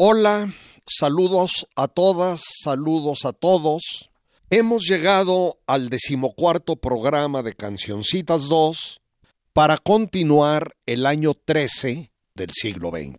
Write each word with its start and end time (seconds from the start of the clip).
Hola, 0.00 0.54
saludos 0.86 1.66
a 1.74 1.88
todas, 1.88 2.40
saludos 2.62 3.24
a 3.24 3.32
todos. 3.32 4.08
Hemos 4.48 4.84
llegado 4.84 5.58
al 5.66 5.88
decimocuarto 5.88 6.76
programa 6.76 7.42
de 7.42 7.52
Cancioncitas 7.54 8.48
2 8.48 9.00
para 9.52 9.76
continuar 9.76 10.76
el 10.86 11.04
año 11.04 11.34
13 11.34 12.12
del 12.36 12.50
siglo 12.52 12.90
XX. 12.90 13.18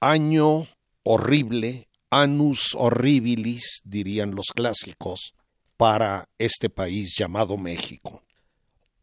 Año 0.00 0.68
horrible, 1.02 1.88
annus 2.10 2.74
horribilis, 2.74 3.80
dirían 3.82 4.34
los 4.34 4.48
clásicos, 4.48 5.32
para 5.78 6.28
este 6.36 6.68
país 6.68 7.14
llamado 7.18 7.56
México. 7.56 8.22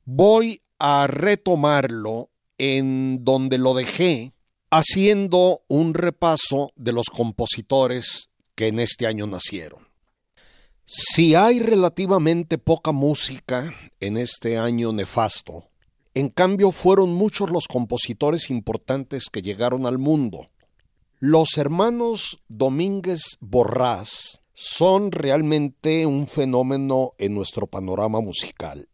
Voy 0.06 0.62
a 0.78 1.08
retomarlo 1.08 2.30
en 2.60 3.24
donde 3.26 3.58
lo 3.58 3.74
dejé 3.74 4.32
haciendo 4.76 5.62
un 5.68 5.94
repaso 5.94 6.72
de 6.76 6.94
los 6.94 7.06
compositores 7.06 8.30
que 8.56 8.68
en 8.68 8.80
este 8.80 9.06
año 9.06 9.28
nacieron. 9.28 9.88
Si 10.84 11.36
hay 11.36 11.60
relativamente 11.60 12.58
poca 12.58 12.92
música 12.92 13.72
en 14.00 14.18
este 14.18 14.58
año 14.58 14.92
nefasto, 14.92 15.70
en 16.16 16.30
cambio 16.30 16.72
fueron 16.72 17.14
muchos 17.14 17.52
los 17.52 17.68
compositores 17.68 18.50
importantes 18.50 19.26
que 19.32 19.44
llegaron 19.44 19.86
al 19.86 20.00
mundo. 20.00 20.48
Los 21.20 21.58
hermanos 21.58 22.40
Domínguez 22.48 23.38
Borrás 23.40 24.42
son 24.54 25.12
realmente 25.12 26.08
un 26.08 26.28
fenómeno 26.28 27.14
en 27.20 27.36
nuestro 27.36 27.68
panorama 27.68 28.22
musical. 28.22 28.90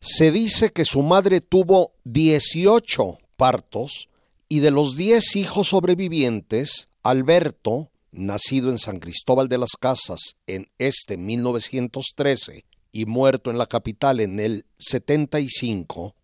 Se 0.00 0.32
dice 0.32 0.72
que 0.72 0.86
su 0.86 1.02
madre 1.02 1.42
tuvo 1.42 1.92
18 2.04 3.18
partos 3.36 4.08
y 4.48 4.60
de 4.60 4.70
los 4.70 4.96
diez 4.96 5.36
hijos 5.36 5.68
sobrevivientes, 5.68 6.88
Alberto, 7.02 7.90
nacido 8.12 8.70
en 8.70 8.78
San 8.78 8.98
Cristóbal 8.98 9.48
de 9.48 9.58
las 9.58 9.72
Casas 9.78 10.36
en 10.46 10.68
este 10.78 11.16
1913 11.16 12.64
y 12.90 13.04
muerto 13.04 13.50
en 13.50 13.58
la 13.58 13.66
capital 13.66 14.20
en 14.20 14.40
el 14.40 14.64
75, 14.78 16.14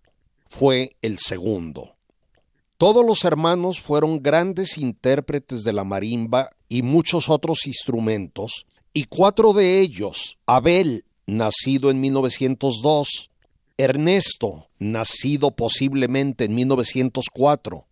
fue 0.49 0.97
el 1.03 1.19
segundo. 1.19 1.95
Todos 2.79 3.05
los 3.05 3.25
hermanos 3.25 3.81
fueron 3.81 4.23
grandes 4.23 4.79
intérpretes 4.79 5.63
de 5.63 5.73
la 5.73 5.85
marimba 5.85 6.51
y 6.69 6.83
muchos 6.83 7.29
otros 7.29 7.67
instrumentos, 7.67 8.67
y 8.93 9.05
cuatro 9.05 9.53
de 9.53 9.81
ellos, 9.81 10.39
Abel, 10.47 11.05
nacido 11.27 11.91
en 11.91 12.01
1902, 12.01 13.31
Ernesto, 13.77 14.69
nacido 14.79 15.51
posiblemente 15.51 16.45
en 16.45 16.55
1904, 16.55 17.87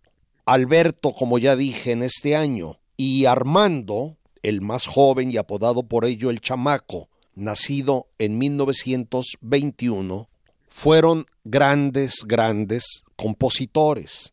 Alberto, 0.44 1.12
como 1.12 1.38
ya 1.38 1.54
dije, 1.56 1.92
en 1.92 2.02
este 2.02 2.34
año, 2.36 2.80
y 2.96 3.26
Armando, 3.26 4.16
el 4.42 4.60
más 4.60 4.86
joven 4.86 5.30
y 5.30 5.36
apodado 5.36 5.84
por 5.84 6.04
ello 6.04 6.30
el 6.30 6.40
chamaco, 6.40 7.08
nacido 7.34 8.08
en 8.18 8.38
1921, 8.38 10.28
fueron 10.68 11.26
grandes, 11.44 12.24
grandes 12.26 13.02
compositores. 13.16 14.32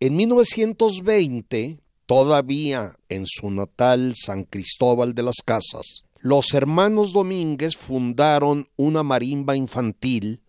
En 0.00 0.16
1920, 0.16 1.78
todavía 2.06 2.96
en 3.08 3.26
su 3.26 3.50
natal 3.50 4.14
San 4.16 4.44
Cristóbal 4.44 5.14
de 5.14 5.22
las 5.22 5.36
Casas, 5.44 6.04
los 6.18 6.54
hermanos 6.54 7.12
Domínguez 7.12 7.76
fundaron 7.76 8.68
una 8.76 9.02
marimba 9.02 9.56
infantil 9.56 10.42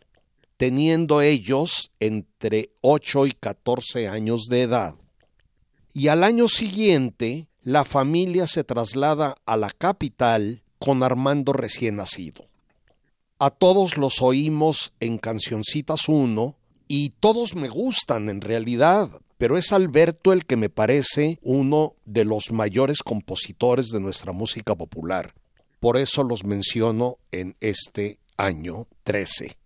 teniendo 0.61 1.23
ellos 1.23 1.89
entre 1.99 2.69
8 2.81 3.25
y 3.25 3.31
14 3.31 4.07
años 4.07 4.43
de 4.47 4.61
edad. 4.61 4.93
Y 5.91 6.09
al 6.09 6.23
año 6.23 6.47
siguiente, 6.47 7.47
la 7.63 7.83
familia 7.83 8.45
se 8.45 8.63
traslada 8.63 9.33
a 9.47 9.57
la 9.57 9.71
capital 9.71 10.61
con 10.77 11.01
Armando 11.01 11.51
recién 11.51 11.95
nacido. 11.95 12.45
A 13.39 13.49
todos 13.49 13.97
los 13.97 14.21
oímos 14.21 14.93
en 14.99 15.17
Cancioncitas 15.17 16.07
1 16.07 16.55
y 16.87 17.09
todos 17.19 17.55
me 17.55 17.67
gustan 17.67 18.29
en 18.29 18.39
realidad, 18.39 19.09
pero 19.39 19.57
es 19.57 19.73
Alberto 19.73 20.31
el 20.31 20.45
que 20.45 20.57
me 20.57 20.69
parece 20.69 21.39
uno 21.41 21.95
de 22.05 22.23
los 22.23 22.51
mayores 22.51 23.01
compositores 23.01 23.87
de 23.87 23.99
nuestra 23.99 24.31
música 24.31 24.75
popular. 24.75 25.33
Por 25.79 25.97
eso 25.97 26.21
los 26.21 26.43
menciono 26.43 27.17
en 27.31 27.55
este 27.61 28.19
año 28.37 28.85
13. 29.05 29.57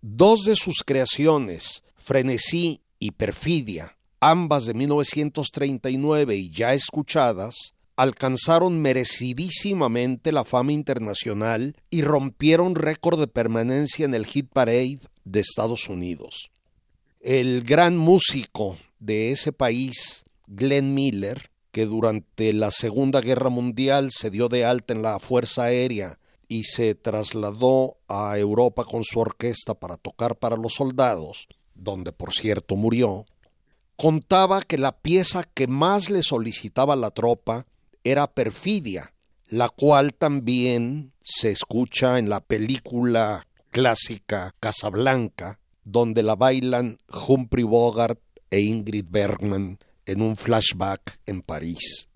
Dos 0.00 0.44
de 0.44 0.54
sus 0.54 0.84
creaciones, 0.86 1.82
Frenesí 1.96 2.82
y 3.00 3.10
Perfidia, 3.10 3.96
ambas 4.20 4.64
de 4.64 4.74
1939 4.74 6.36
y 6.36 6.50
ya 6.50 6.72
escuchadas, 6.72 7.74
alcanzaron 7.96 8.80
merecidísimamente 8.80 10.30
la 10.30 10.44
fama 10.44 10.70
internacional 10.70 11.74
y 11.90 12.02
rompieron 12.02 12.76
récord 12.76 13.18
de 13.18 13.26
permanencia 13.26 14.04
en 14.04 14.14
el 14.14 14.24
Hit 14.24 14.48
Parade 14.52 15.00
de 15.24 15.40
Estados 15.40 15.88
Unidos. 15.88 16.52
El 17.20 17.64
gran 17.64 17.96
músico 17.96 18.78
de 19.00 19.32
ese 19.32 19.52
país, 19.52 20.24
Glenn 20.46 20.94
Miller, 20.94 21.50
que 21.72 21.86
durante 21.86 22.52
la 22.52 22.70
Segunda 22.70 23.20
Guerra 23.20 23.50
Mundial 23.50 24.10
se 24.12 24.30
dio 24.30 24.48
de 24.48 24.64
alta 24.64 24.94
en 24.94 25.02
la 25.02 25.18
Fuerza 25.18 25.64
Aérea 25.64 26.20
y 26.48 26.64
se 26.64 26.94
trasladó 26.94 27.98
a 28.08 28.38
Europa 28.38 28.84
con 28.84 29.04
su 29.04 29.20
orquesta 29.20 29.74
para 29.74 29.96
tocar 29.96 30.36
para 30.36 30.56
los 30.56 30.74
soldados, 30.74 31.46
donde 31.74 32.12
por 32.12 32.32
cierto 32.32 32.74
murió, 32.74 33.26
contaba 33.96 34.62
que 34.62 34.78
la 34.78 34.92
pieza 34.92 35.44
que 35.44 35.66
más 35.66 36.08
le 36.08 36.22
solicitaba 36.22 36.96
la 36.96 37.10
tropa 37.10 37.66
era 38.02 38.26
Perfidia, 38.32 39.12
la 39.48 39.68
cual 39.68 40.14
también 40.14 41.12
se 41.20 41.50
escucha 41.50 42.18
en 42.18 42.28
la 42.28 42.40
película 42.40 43.46
clásica 43.70 44.54
Casablanca, 44.60 45.60
donde 45.84 46.22
la 46.22 46.34
bailan 46.34 46.98
Humphrey 47.08 47.64
Bogart 47.64 48.20
e 48.50 48.60
Ingrid 48.60 49.06
Bergman 49.08 49.78
en 50.06 50.22
un 50.22 50.36
flashback 50.36 51.20
en 51.26 51.42
París. 51.42 52.08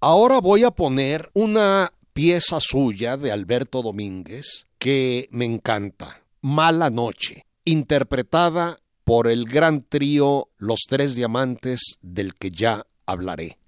Ahora 0.00 0.40
voy 0.40 0.64
a 0.64 0.70
poner 0.70 1.30
una 1.34 1.92
pieza 2.16 2.60
suya 2.62 3.18
de 3.18 3.30
Alberto 3.30 3.82
Domínguez 3.82 4.68
que 4.78 5.28
me 5.32 5.44
encanta, 5.44 6.22
Mala 6.40 6.88
Noche, 6.88 7.44
interpretada 7.66 8.78
por 9.04 9.28
el 9.28 9.44
gran 9.44 9.82
trío 9.82 10.48
Los 10.56 10.86
Tres 10.88 11.14
Diamantes 11.14 11.98
del 12.00 12.34
que 12.34 12.50
ya 12.50 12.86
hablaré. 13.04 13.58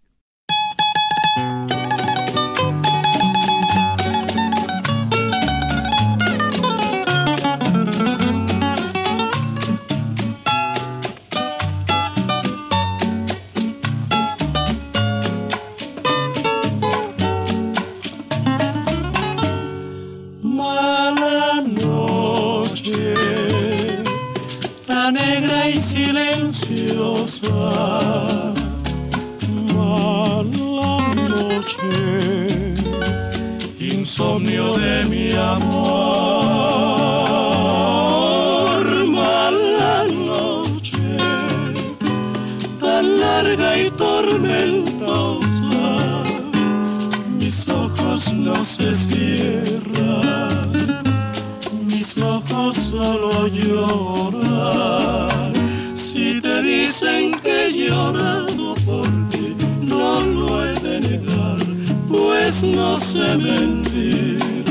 No 62.79 62.97
sé 62.99 63.37
mentir. 63.37 64.65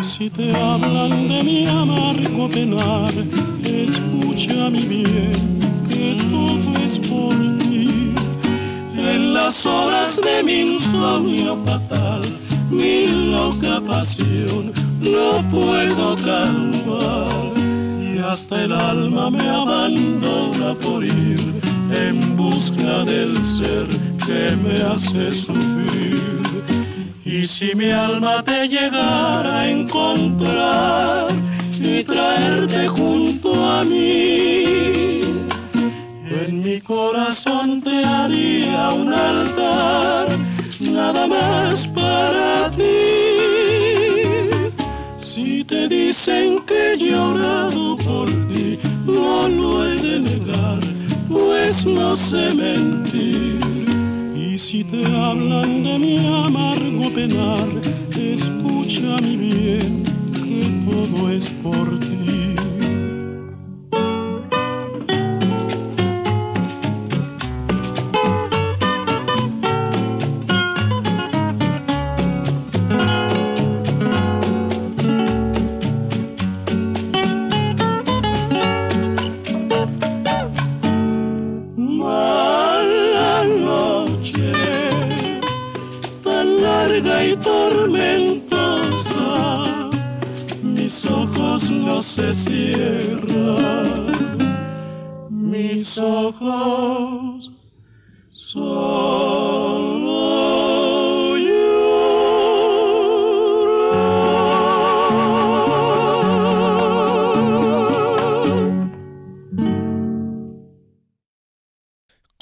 Y 0.00 0.04
si 0.04 0.28
te 0.30 0.54
hablan 0.54 1.28
de 1.28 1.42
mi 1.42 1.66
amargo 1.66 2.48
penar, 2.50 3.14
escucha 3.64 4.70
mi 4.74 4.84
bien, 4.96 5.40
que 5.88 6.06
todo 6.30 6.68
es 6.86 6.98
por 7.10 7.34
ti. 7.58 8.12
En 9.14 9.32
las 9.32 9.64
horas 9.64 10.16
de 10.26 10.42
mi 10.42 10.56
insomnio 10.74 11.56
fatal, 11.64 12.22
mi 12.70 13.06
loca 13.32 13.80
pasión, 13.92 14.72
no 15.00 15.28
puedo 15.50 16.16
calmar. 16.16 17.42
Y 18.14 18.18
hasta 18.18 18.64
el 18.64 18.72
alma 18.72 19.30
me 19.30 19.48
abandona 19.48 20.74
por 20.82 21.02
ir 21.02 21.40
en 22.04 22.36
busca 22.36 23.04
del 23.04 23.32
ser 23.58 23.88
que 24.26 24.56
me 24.64 24.82
hace 24.82 25.32
sufrir. 25.32 25.77
Si 27.48 27.74
mi 27.74 27.90
alma 27.90 28.44
te 28.44 28.68
llegara 28.68 29.60
a 29.60 29.68
encontrar 29.68 31.34
y 31.72 32.04
traerte 32.04 32.86
junto 32.88 33.54
a 33.54 33.82
mí, 33.84 35.40
en 36.30 36.62
mi 36.62 36.78
corazón 36.82 37.80
te 37.80 38.04
haría 38.04 38.90
un 38.90 39.12
altar, 39.12 40.38
nada 40.78 41.26
más 41.26 41.88
para 41.88 42.70
ti. 42.76 42.84
Si 45.16 45.64
te 45.64 45.88
dicen 45.88 46.60
que 46.66 46.92
he 46.92 46.96
llorado 46.98 47.96
por 47.96 48.28
ti, 48.48 48.78
no 49.06 49.48
lo 49.48 49.86
he 49.86 49.94
de 49.96 50.20
negar, 50.20 50.80
pues 51.28 51.84
no 51.86 52.14
sé 52.14 52.54
mentir. 52.54 53.67
Te 54.90 55.04
hablan 55.04 55.82
de 55.82 55.98
mi 55.98 56.16
amargo 56.16 57.12
penar, 57.12 57.68
escucha 58.16 59.20
mi 59.20 59.36
bien, 59.36 60.07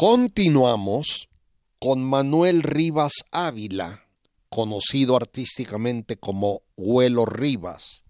Continuamos 0.09 1.29
con 1.81 2.05
Manuel 2.05 2.63
Rivas 2.63 3.25
Ávila, 3.33 4.05
conocido 4.49 5.17
artísticamente 5.17 6.17
como 6.17 6.63
Huelo 6.77 7.27
Rivas, 7.27 8.05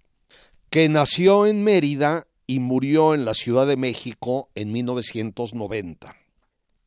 que 0.69 0.91
nació 0.91 1.47
en 1.47 1.65
Mérida 1.65 2.27
y 2.47 2.61
murió 2.61 3.15
en 3.15 3.25
la 3.25 3.33
Ciudad 3.33 3.67
de 3.67 3.79
México 3.79 4.51
en 4.55 4.73
1990. 4.73 6.15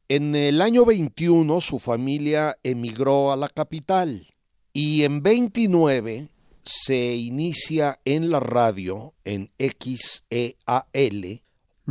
En 0.10 0.36
el 0.36 0.62
año 0.62 0.86
21 0.86 1.60
su 1.60 1.80
familia 1.80 2.60
emigró 2.62 3.32
a 3.32 3.36
la 3.36 3.50
capital 3.50 4.28
y 4.74 5.06
en 5.06 5.24
29 5.24 6.30
se 6.62 7.16
inicia 7.16 8.00
en 8.06 8.30
la 8.30 8.42
radio 8.42 9.16
en 9.26 9.50
XEAL 9.58 11.42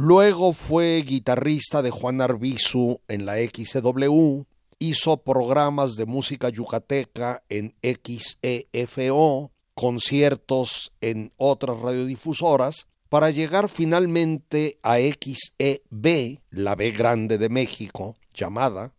Luego 0.01 0.53
fue 0.53 1.03
guitarrista 1.05 1.83
de 1.83 1.91
Juan 1.91 2.21
Arbizu 2.21 3.01
en 3.09 3.27
la 3.27 3.35
XCW, 3.39 4.45
hizo 4.79 5.17
programas 5.17 5.97
de 5.97 6.07
música 6.07 6.51
yucateca 6.51 7.43
en 7.49 7.75
XEFO, 7.83 9.51
conciertos 9.75 10.93
en 11.01 11.33
otras 11.37 11.81
radiodifusoras, 11.81 12.87
para 13.09 13.31
llegar 13.31 13.69
finalmente 13.69 14.79
a 14.85 14.99
XEB, 14.99 16.43
la 16.51 16.77
B 16.77 16.93
grande 16.93 17.37
de 17.37 17.49
México, 17.49 18.15
llamada, 18.33 18.93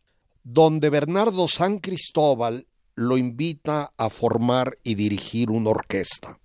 donde 0.43 0.89
Bernardo 0.89 1.47
San 1.47 1.79
Cristóbal 1.79 2.67
lo 2.95 3.17
invita 3.17 3.93
a 3.95 4.09
formar 4.09 4.77
y 4.83 4.95
dirigir 4.95 5.49
una 5.49 5.69
orquesta. 5.69 6.39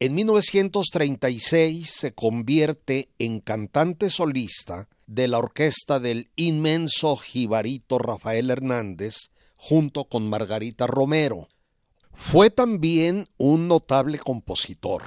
En 0.00 0.14
1936 0.14 1.90
se 1.90 2.14
convierte 2.14 3.08
en 3.18 3.40
cantante 3.40 4.10
solista 4.10 4.88
de 5.08 5.26
la 5.26 5.38
orquesta 5.38 5.98
del 5.98 6.30
inmenso 6.36 7.16
jibarito 7.16 7.98
Rafael 7.98 8.48
Hernández 8.50 9.32
junto 9.56 10.04
con 10.04 10.30
Margarita 10.30 10.86
Romero. 10.86 11.48
Fue 12.12 12.48
también 12.50 13.28
un 13.38 13.66
notable 13.66 14.20
compositor. 14.20 15.02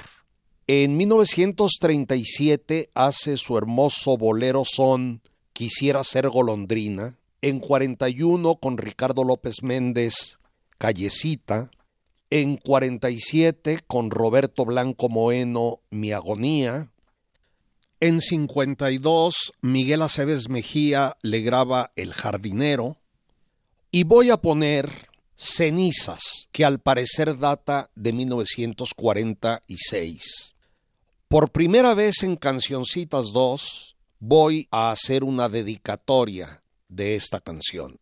En 0.67 0.97
1937 0.97 2.89
hace 2.93 3.37
su 3.37 3.57
hermoso 3.57 4.17
bolero 4.17 4.65
son 4.65 5.21
Quisiera 5.53 6.03
ser 6.03 6.27
golondrina. 6.27 7.17
En 7.41 7.61
41 7.61 8.55
con 8.55 8.77
Ricardo 8.77 9.23
López 9.23 9.63
Méndez, 9.63 10.37
Callecita 10.77 11.71
en 12.31 12.57
47 12.57 13.81
con 13.85 14.09
Roberto 14.09 14.65
Blanco 14.65 15.07
Moeno 15.09 15.81
Mi 15.91 16.11
Agonía. 16.13 16.89
En 17.99 18.19
52 18.21 19.53
Miguel 19.61 20.01
Aceves 20.01 20.49
Mejía 20.49 21.17
le 21.21 21.41
graba 21.41 21.91
El 21.95 22.13
Jardinero. 22.13 22.97
Y 23.91 24.05
voy 24.05 24.31
a 24.31 24.37
poner 24.37 25.09
Cenizas, 25.35 26.47
que 26.51 26.65
al 26.65 26.79
parecer 26.79 27.37
data 27.37 27.91
de 27.95 28.13
1946. 28.13 30.55
Por 31.27 31.51
primera 31.51 31.93
vez 31.93 32.23
en 32.23 32.37
Cancioncitas 32.37 33.33
2 33.33 33.97
voy 34.19 34.69
a 34.71 34.91
hacer 34.91 35.25
una 35.25 35.49
dedicatoria 35.49 36.63
de 36.87 37.15
esta 37.15 37.41
canción. 37.41 37.99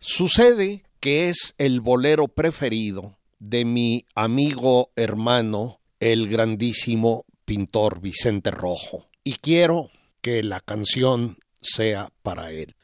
Sucede 0.00 0.82
que 0.98 1.28
es 1.28 1.54
el 1.58 1.80
bolero 1.80 2.26
preferido 2.26 3.17
de 3.38 3.64
mi 3.64 4.06
amigo 4.14 4.90
hermano, 4.96 5.80
el 6.00 6.28
grandísimo 6.28 7.24
pintor 7.44 8.00
Vicente 8.00 8.50
Rojo. 8.50 9.08
Y 9.24 9.34
quiero 9.34 9.90
que 10.20 10.42
la 10.42 10.60
canción 10.60 11.38
sea 11.60 12.10
para 12.22 12.50
él. 12.50 12.76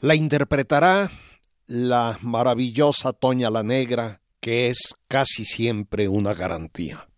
La 0.00 0.14
interpretará 0.14 1.10
la 1.66 2.18
maravillosa 2.20 3.12
Toña 3.12 3.50
la 3.50 3.62
Negra, 3.62 4.20
que 4.40 4.68
es 4.68 4.94
casi 5.08 5.44
siempre 5.44 6.08
una 6.08 6.34
garantía. 6.34 7.08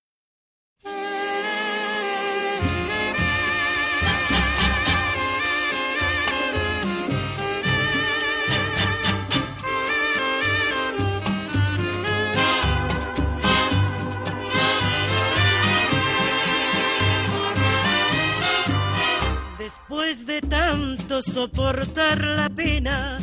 Después 19.64 20.26
de 20.26 20.42
tanto 20.42 21.22
soportar 21.22 22.22
la 22.22 22.50
pena 22.50 23.16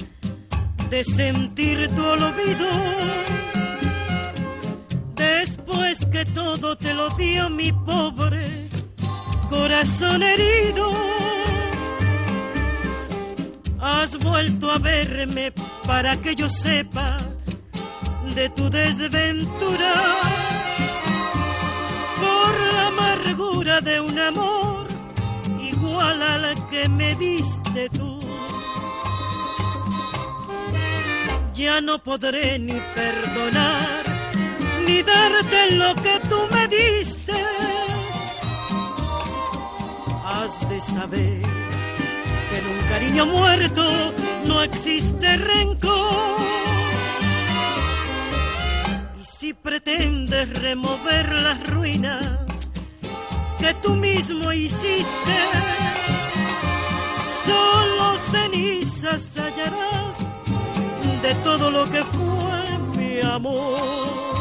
de 0.90 1.04
sentir 1.04 1.88
tu 1.94 2.04
olvido, 2.04 2.68
después 5.14 6.04
que 6.08 6.26
todo 6.26 6.76
te 6.76 6.96
lo 6.96 7.10
dio 7.10 7.48
mi 7.52 7.72
pobre 7.72 8.68
corazón 9.50 10.24
herido, 10.24 10.92
has 13.80 14.18
vuelto 14.18 14.72
a 14.72 14.80
verme 14.80 15.54
para 15.86 16.18
que 16.18 16.34
yo 16.34 16.50
sepa 16.50 17.18
de 18.34 18.50
tu 18.50 18.68
desventura. 18.68 19.94
Por 22.20 22.74
la 22.74 22.88
amargura 22.88 23.80
de 23.80 24.00
un 24.00 24.18
amor 24.18 24.71
igual 25.92 26.22
al 26.22 26.70
que 26.70 26.88
me 26.90 27.16
diste 27.16 27.90
tú. 27.90 28.20
Ya 31.54 31.82
no 31.82 32.02
podré 32.02 32.58
ni 32.60 32.80
perdonar, 32.96 34.04
ni 34.88 35.04
darte 35.04 35.76
lo 35.76 35.94
que 35.96 36.20
tú 36.30 36.40
me 36.54 36.68
diste. 36.68 37.34
Has 40.26 40.70
de 40.70 40.80
saber 40.80 41.42
que 42.50 42.58
en 42.58 42.66
un 42.74 42.80
cariño 42.90 43.26
muerto 43.26 44.14
no 44.46 44.64
existe 44.64 45.38
rencor. 45.38 46.40
Y 49.20 49.24
si 49.24 49.54
pretendes 49.54 50.60
remover 50.62 51.32
las 51.44 51.68
ruinas, 51.70 52.51
que 53.62 53.74
tú 53.76 53.96
mismo 53.96 54.52
hiciste, 54.52 55.38
solo 57.46 58.18
cenizas 58.18 59.38
hallarás 59.38 60.18
de 61.22 61.36
todo 61.44 61.70
lo 61.70 61.84
que 61.86 62.02
fue 62.02 62.98
mi 62.98 63.22
amor. 63.22 64.41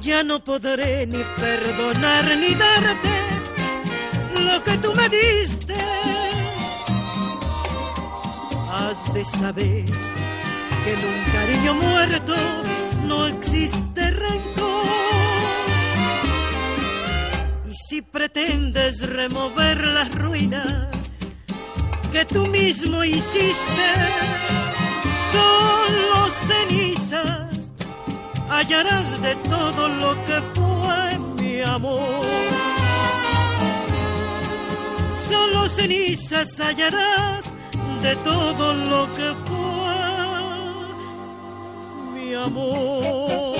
Ya 0.00 0.22
no 0.22 0.40
podré 0.40 1.06
ni 1.06 1.22
perdonar 1.40 2.24
ni 2.36 2.54
darte 2.54 3.16
lo 4.40 4.62
que 4.62 4.76
tú 4.78 4.92
me 4.94 5.08
diste. 5.08 5.74
Has 8.70 9.12
de 9.14 9.24
saber 9.24 9.84
que 10.84 10.92
en 10.92 11.00
un 11.12 11.24
cariño 11.32 11.74
muerto 11.74 12.34
no 13.06 13.26
existe 13.26 14.10
rencor. 14.10 14.86
Y 17.70 17.74
si 17.74 18.02
pretendes 18.02 19.08
remover 19.08 19.86
las 19.86 20.14
ruinas 20.14 20.88
que 22.12 22.24
tú 22.24 22.46
mismo 22.46 23.04
hiciste, 23.04 23.88
solo 25.32 26.30
cenizas 26.30 27.72
hallarás 28.48 29.20
de 29.22 29.34
todo 29.48 29.88
lo 29.88 30.12
que 30.26 30.40
fue 30.54 31.18
mi 31.40 31.60
amor. 31.60 32.24
Solo 35.28 35.68
cenizas 35.68 36.60
hallarás 36.60 37.54
de 38.02 38.16
todo 38.16 38.74
lo 38.74 39.06
que 39.16 39.28
fue 39.46 40.00
mi 42.14 42.34
amor. 42.34 43.52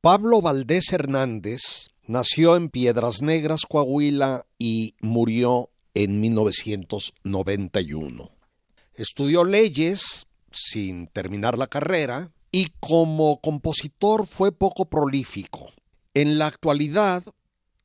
Pablo 0.00 0.42
Valdés 0.42 0.92
Hernández 0.92 1.91
nació 2.06 2.56
en 2.56 2.68
Piedras 2.68 3.22
Negras, 3.22 3.62
Coahuila 3.68 4.46
y 4.58 4.94
murió 5.00 5.70
en 5.94 6.20
1991. 6.20 8.30
Estudió 8.94 9.44
leyes 9.44 10.26
sin 10.50 11.06
terminar 11.06 11.58
la 11.58 11.66
carrera 11.66 12.32
y 12.50 12.68
como 12.80 13.40
compositor 13.40 14.26
fue 14.26 14.52
poco 14.52 14.86
prolífico. 14.86 15.70
En 16.14 16.38
la 16.38 16.46
actualidad 16.46 17.24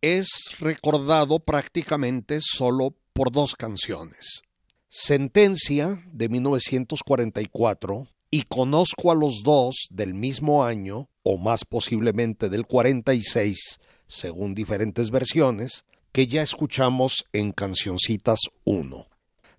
es 0.02 0.28
recordado 0.60 1.40
prácticamente 1.40 2.40
solo 2.42 2.96
por 3.14 3.32
dos 3.32 3.56
canciones. 3.56 4.42
Sentencia 4.90 6.04
de 6.12 6.30
1944 6.30 8.08
y 8.30 8.44
Conozco 8.44 9.12
a 9.12 9.16
los 9.16 9.42
dos 9.44 9.88
del 9.90 10.14
mismo 10.14 10.66
año, 10.66 11.10
o 11.24 11.38
más 11.38 11.64
posiblemente 11.64 12.50
del 12.50 12.66
46, 12.66 13.80
según 14.08 14.54
diferentes 14.54 15.12
versiones, 15.12 15.86
que 16.12 16.28
ya 16.28 16.42
escuchamos 16.42 17.26
en 17.34 17.52
Cancioncitas 17.52 18.40
1. 18.64 19.08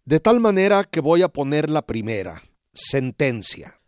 De 0.04 0.20
tal 0.20 0.40
manera 0.40 0.84
que 0.84 1.00
voy 1.00 1.22
a 1.22 1.28
poner 1.28 1.68
la 1.70 1.86
primera, 1.86 2.42
Sentencia. 2.72 3.80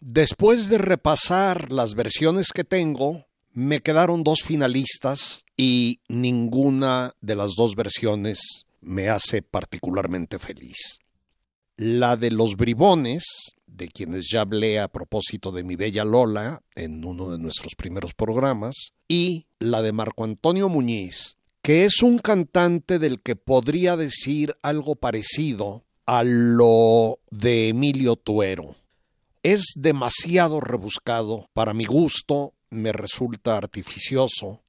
Después 0.00 0.68
de 0.68 0.78
repasar 0.78 1.70
las 1.70 1.94
versiones 1.94 2.52
que 2.52 2.64
tengo, 2.64 3.26
me 3.52 3.80
quedaron 3.80 4.24
dos 4.24 4.42
finalistas 4.42 5.44
y 5.56 6.00
ninguna 6.08 7.14
de 7.20 7.36
las 7.36 7.54
dos 7.56 7.74
versiones 7.74 8.66
me 8.80 9.08
hace 9.08 9.42
particularmente 9.42 10.38
feliz. 10.38 10.98
La 11.76 12.16
de 12.16 12.30
los 12.30 12.56
bribones, 12.56 13.24
de 13.66 13.88
quienes 13.88 14.28
ya 14.30 14.42
hablé 14.42 14.80
a 14.80 14.88
propósito 14.88 15.52
de 15.52 15.64
mi 15.64 15.76
bella 15.76 16.04
Lola 16.04 16.62
en 16.74 17.04
uno 17.04 17.30
de 17.30 17.38
nuestros 17.38 17.74
primeros 17.76 18.14
programas, 18.14 18.92
y 19.08 19.46
la 19.60 19.82
de 19.82 19.92
Marco 19.92 20.24
Antonio 20.24 20.68
Muñiz, 20.68 21.36
que 21.62 21.84
es 21.84 22.02
un 22.02 22.18
cantante 22.18 22.98
del 22.98 23.20
que 23.20 23.36
podría 23.36 23.96
decir 23.96 24.56
algo 24.62 24.96
parecido 24.96 25.84
a 26.06 26.24
lo 26.24 27.20
de 27.30 27.68
Emilio 27.68 28.16
Tuero. 28.16 28.74
Es 29.42 29.72
demasiado 29.76 30.60
rebuscado, 30.60 31.48
para 31.52 31.74
mi 31.74 31.84
gusto 31.84 32.54
me 32.70 32.92
resulta 32.92 33.56
artificioso, 33.56 34.62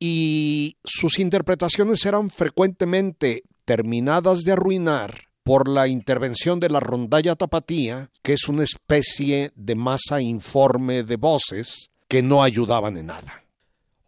y 0.00 0.76
sus 0.84 1.18
interpretaciones 1.18 2.04
eran 2.06 2.30
frecuentemente 2.30 3.44
terminadas 3.64 4.40
de 4.42 4.52
arruinar 4.52 5.28
por 5.42 5.68
la 5.68 5.88
intervención 5.88 6.60
de 6.60 6.70
la 6.70 6.80
rondalla 6.80 7.36
tapatía, 7.36 8.10
que 8.22 8.34
es 8.34 8.48
una 8.48 8.64
especie 8.64 9.52
de 9.54 9.74
masa 9.74 10.20
informe 10.20 11.02
de 11.02 11.16
voces 11.16 11.90
que 12.06 12.22
no 12.22 12.42
ayudaban 12.42 12.96
en 12.96 13.06
nada. 13.06 13.47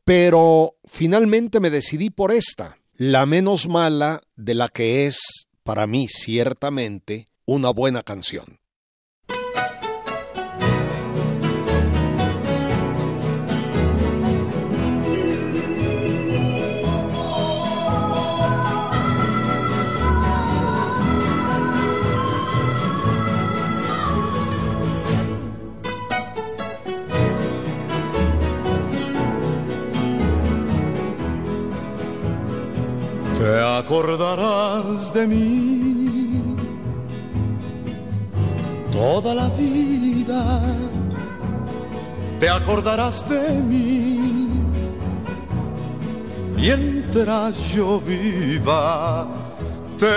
Pero 0.04 0.76
finalmente 0.84 1.60
me 1.60 1.70
decidí 1.70 2.10
por 2.10 2.32
esta, 2.32 2.78
la 2.96 3.26
menos 3.26 3.68
mala 3.68 4.20
de 4.36 4.54
la 4.54 4.68
que 4.68 5.06
es, 5.06 5.48
para 5.62 5.86
mí 5.86 6.08
ciertamente, 6.08 7.28
una 7.44 7.70
buena 7.70 8.02
canción. 8.02 8.60
Te 33.50 33.60
acordarás 33.60 35.12
de 35.12 35.26
mí 35.26 36.40
toda 38.92 39.34
la 39.34 39.48
vida. 39.48 40.62
Te 42.38 42.48
acordarás 42.48 43.28
de 43.28 43.54
mí 43.54 44.46
mientras 46.54 47.74
yo 47.74 48.00
viva. 48.00 49.26
Te 49.98 50.14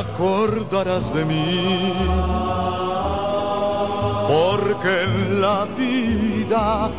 acordarás 0.00 1.14
de 1.14 1.24
mí 1.24 1.92
porque 4.26 4.92
en 5.04 5.40
la 5.40 5.66
vida 5.78 6.90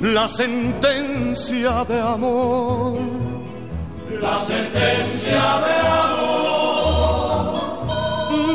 la 0.00 0.28
sentencia 0.28 1.84
de 1.84 2.00
amor 2.00 3.35
la 4.20 4.38
sentencia 4.40 5.44
de 5.64 5.74
amor 6.04 6.36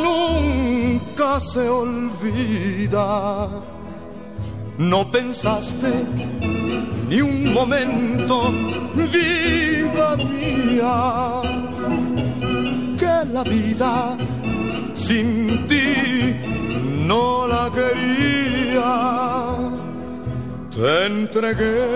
nunca 0.05 1.39
se 1.39 1.69
olvida. 1.69 3.49
No 4.77 5.11
pensaste 5.11 5.91
ni 7.09 7.21
un 7.21 7.53
momento, 7.53 8.51
vida 8.95 10.15
mía, 10.15 11.41
que 12.97 13.25
la 13.31 13.43
vida 13.43 14.17
sin 14.93 15.67
ti 15.67 16.35
no 17.05 17.47
la 17.47 17.69
quería. 17.77 18.91
Te 20.75 21.05
entregué 21.05 21.89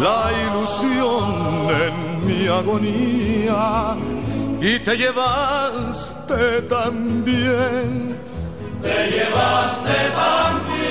la 0.00 0.20
ilusión 0.44 1.68
en 1.84 2.05
mi 2.26 2.46
agonía 2.48 3.96
y 4.60 4.78
te 4.80 4.96
llevaste 4.96 6.62
también. 6.68 8.16
Te 8.82 9.10
llevaste 9.10 9.98
también. 10.14 10.85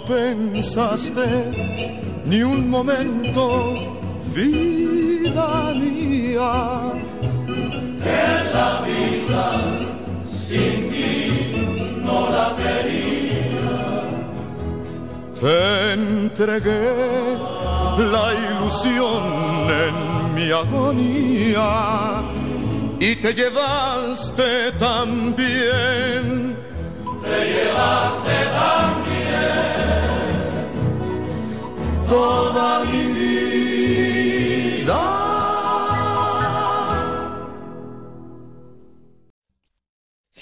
Pensaste 0.00 1.26
ni 2.24 2.42
un 2.42 2.68
momento, 2.68 3.74
vida 4.34 5.72
mía. 5.74 6.92
Que 8.04 8.24
la 8.54 8.70
vida 8.86 9.46
sin 10.28 10.90
ti 10.90 12.00
no 12.04 12.30
la 12.30 12.56
quería. 12.60 13.78
Te 15.40 15.92
entregué 15.92 16.94
la 18.14 18.26
ilusión 18.46 19.24
en 19.86 20.34
mi 20.34 20.50
agonía 20.50 22.22
y 23.00 23.16
te 23.16 23.32
llevaste 23.34 24.72
también. 24.78 26.56
Te 27.22 27.38
llevaste 27.52 28.36
también 28.52 29.07
toda. 32.08 32.68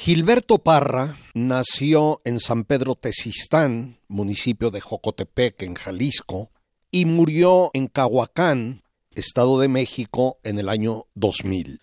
Gilberto 0.06 0.58
Parra 0.58 1.16
nació 1.34 2.20
en 2.24 2.38
San 2.38 2.62
Pedro 2.62 2.94
Tesistán, 2.94 3.98
municipio 4.06 4.70
de 4.70 4.80
Jocotepec, 4.80 5.62
en 5.62 5.74
Jalisco, 5.74 6.52
y 6.92 7.06
murió 7.06 7.72
en 7.74 7.88
Cahuacán, 7.88 8.84
Estado 9.16 9.58
de 9.58 9.66
México, 9.66 10.38
en 10.44 10.60
el 10.60 10.68
año 10.68 11.06
2000. 11.16 11.80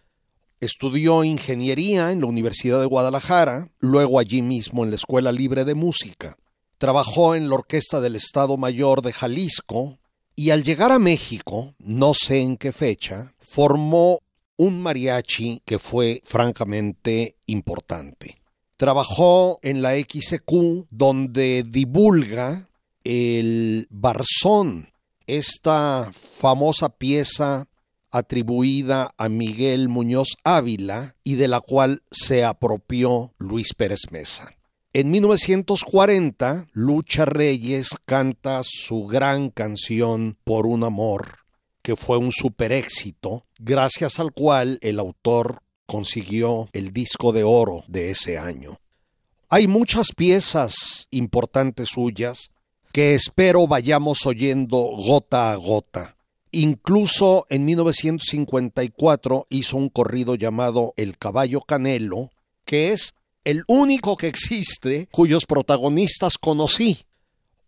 Estudió 0.62 1.26
ingeniería 1.26 2.14
en 2.14 2.22
la 2.22 2.28
Universidad 2.28 2.80
de 2.80 2.86
Guadalajara, 2.86 3.68
luego 3.80 4.20
allí 4.20 4.42
mismo 4.42 4.86
en 4.86 4.92
la 4.92 4.96
Escuela 4.96 5.34
Libre 5.34 5.66
de 5.66 5.76
Música. 5.76 6.38
Trabajó 6.84 7.34
en 7.34 7.48
la 7.48 7.56
Orquesta 7.56 8.02
del 8.02 8.18
Estado 8.18 8.58
Mayor 8.58 9.02
de 9.02 9.14
Jalisco 9.14 10.00
y 10.36 10.50
al 10.50 10.66
llegar 10.66 10.92
a 10.92 11.00
México, 11.00 11.74
no 11.80 12.14
sé 12.14 12.42
en 12.42 12.58
qué 12.58 12.74
fecha, 12.74 13.32
formó 13.40 14.20
un 14.58 14.82
mariachi 14.82 15.62
que 15.64 15.80
fue 15.80 16.20
francamente 16.26 17.38
importante. 17.46 18.42
Trabajó 18.76 19.60
en 19.62 19.82
la 19.82 19.94
XQ 19.94 20.88
donde 20.90 21.64
divulga 21.66 22.68
el 23.06 23.88
Barzón, 23.90 24.92
esta 25.26 26.12
famosa 26.38 26.90
pieza 26.90 27.70
atribuida 28.12 29.10
a 29.16 29.30
Miguel 29.30 29.88
Muñoz 29.88 30.36
Ávila 30.44 31.16
y 31.24 31.36
de 31.36 31.48
la 31.48 31.62
cual 31.62 32.04
se 32.12 32.44
apropió 32.44 33.32
Luis 33.38 33.74
Pérez 33.74 34.02
Mesa. 34.12 34.52
En 34.96 35.10
1940, 35.10 36.68
Lucha 36.72 37.26
Reyes 37.26 37.90
canta 38.06 38.62
su 38.64 39.08
gran 39.08 39.50
canción 39.50 40.38
Por 40.44 40.68
un 40.68 40.84
amor, 40.84 41.40
que 41.82 41.96
fue 41.96 42.20
un 42.20 42.32
super 42.32 42.72
éxito, 42.72 43.44
gracias 43.58 44.20
al 44.20 44.34
cual 44.34 44.78
el 44.84 45.00
autor 45.00 45.64
consiguió 45.88 46.70
el 46.74 46.94
disco 46.94 47.32
de 47.32 47.44
oro 47.44 47.84
de 47.88 48.12
ese 48.12 48.38
año. 48.38 48.82
Hay 49.50 49.68
muchas 49.68 50.10
piezas 50.16 51.08
importantes 51.10 51.90
suyas 51.90 52.52
que 52.92 53.16
espero 53.16 53.66
vayamos 53.66 54.28
oyendo 54.28 54.78
gota 54.78 55.52
a 55.52 55.56
gota. 55.56 56.18
Incluso 56.52 57.48
en 57.50 57.66
1954 57.66 59.48
hizo 59.50 59.76
un 59.76 59.90
corrido 59.90 60.36
llamado 60.36 60.94
El 60.98 61.18
caballo 61.18 61.62
canelo, 61.62 62.30
que 62.64 62.92
es 62.92 63.16
el 63.44 63.64
único 63.68 64.16
que 64.18 64.28
existe 64.28 65.08
cuyos 65.12 65.46
protagonistas 65.46 66.38
conocí. 66.38 67.00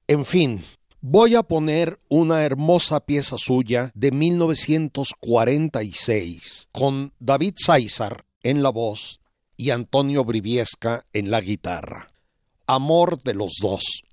En 0.07 0.25
fin, 0.25 0.63
voy 1.01 1.35
a 1.35 1.43
poner 1.43 1.99
una 2.09 2.43
hermosa 2.43 3.01
pieza 3.01 3.37
suya 3.37 3.91
de 3.93 4.11
1946 4.11 6.69
con 6.71 7.13
David 7.19 7.53
César 7.57 8.25
en 8.41 8.63
la 8.63 8.69
voz 8.69 9.19
y 9.57 9.71
Antonio 9.71 10.23
Briviesca 10.23 11.05
en 11.13 11.31
la 11.31 11.41
guitarra. 11.41 12.11
Amor 12.67 13.21
de 13.23 13.33
los 13.33 13.55
dos. 13.61 14.04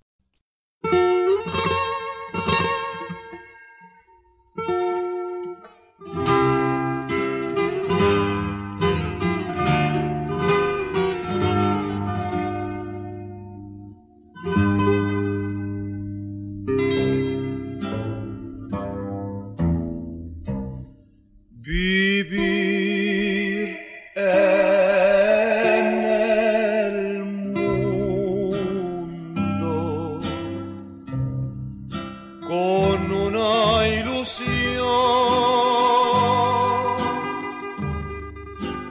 ilusión 34.23 34.87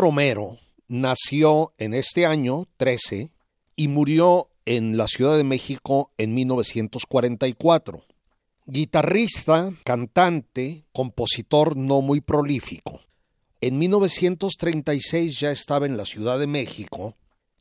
Romero 0.00 0.56
nació 0.88 1.74
en 1.76 1.92
este 1.92 2.24
año 2.24 2.66
13 2.78 3.30
y 3.76 3.88
murió 3.88 4.48
en 4.64 4.96
la 4.96 5.06
Ciudad 5.06 5.36
de 5.36 5.44
México 5.44 6.10
en 6.16 6.32
1944. 6.32 8.02
Guitarrista, 8.64 9.74
cantante, 9.84 10.86
compositor 10.94 11.76
no 11.76 12.00
muy 12.00 12.22
prolífico. 12.22 13.02
En 13.60 13.76
1936 13.78 15.38
ya 15.38 15.50
estaba 15.50 15.84
en 15.84 15.98
la 15.98 16.06
Ciudad 16.06 16.38
de 16.38 16.46
México, 16.46 17.14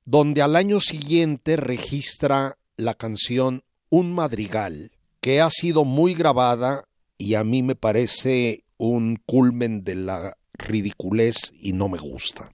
donde 0.06 0.42
al 0.42 0.56
año 0.56 0.80
siguiente 0.80 1.58
registra 1.58 2.58
la 2.78 2.94
canción 2.94 3.64
Un 3.90 4.14
Madrigal, 4.14 4.94
que 5.20 5.42
ha 5.42 5.50
sido 5.50 5.84
muy 5.84 6.14
grabada 6.14 6.86
y 7.18 7.34
a 7.34 7.44
mí 7.44 7.64
me 7.64 7.76
parece 7.76 8.64
un 8.78 9.18
culmen 9.26 9.84
de 9.84 9.96
la 9.96 10.39
ridiculez 10.60 11.52
y 11.60 11.74
no 11.74 11.90
me 11.90 11.98
gusta. 11.98 12.52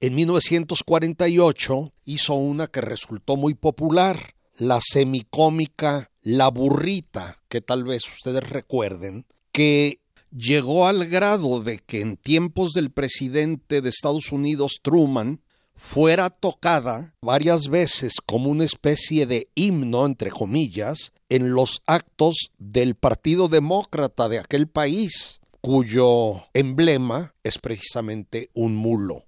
En 0.00 0.14
1948 0.16 1.92
hizo 2.04 2.34
una 2.34 2.66
que 2.66 2.80
resultó 2.80 3.36
muy 3.36 3.54
popular, 3.54 4.34
la 4.56 4.80
semicómica 4.82 6.10
La 6.22 6.48
Burrita, 6.48 7.40
que 7.48 7.60
tal 7.60 7.84
vez 7.84 8.04
ustedes 8.06 8.48
recuerden, 8.48 9.24
que 9.52 10.00
llegó 10.30 10.86
al 10.86 11.06
grado 11.06 11.60
de 11.60 11.78
que 11.78 12.00
en 12.00 12.16
tiempos 12.16 12.72
del 12.72 12.90
presidente 12.90 13.80
de 13.80 13.88
Estados 13.88 14.32
Unidos 14.32 14.80
Truman 14.82 15.40
fuera 15.74 16.30
tocada 16.30 17.14
varias 17.20 17.68
veces 17.68 18.14
como 18.24 18.50
una 18.50 18.64
especie 18.64 19.26
de 19.26 19.48
himno, 19.54 20.06
entre 20.06 20.30
comillas, 20.30 21.12
en 21.28 21.52
los 21.52 21.82
actos 21.86 22.50
del 22.58 22.94
Partido 22.94 23.48
Demócrata 23.48 24.28
de 24.28 24.38
aquel 24.38 24.68
país 24.68 25.40
cuyo 25.64 26.44
emblema 26.52 27.32
es 27.42 27.56
precisamente 27.56 28.50
un 28.52 28.76
mulo. 28.76 29.24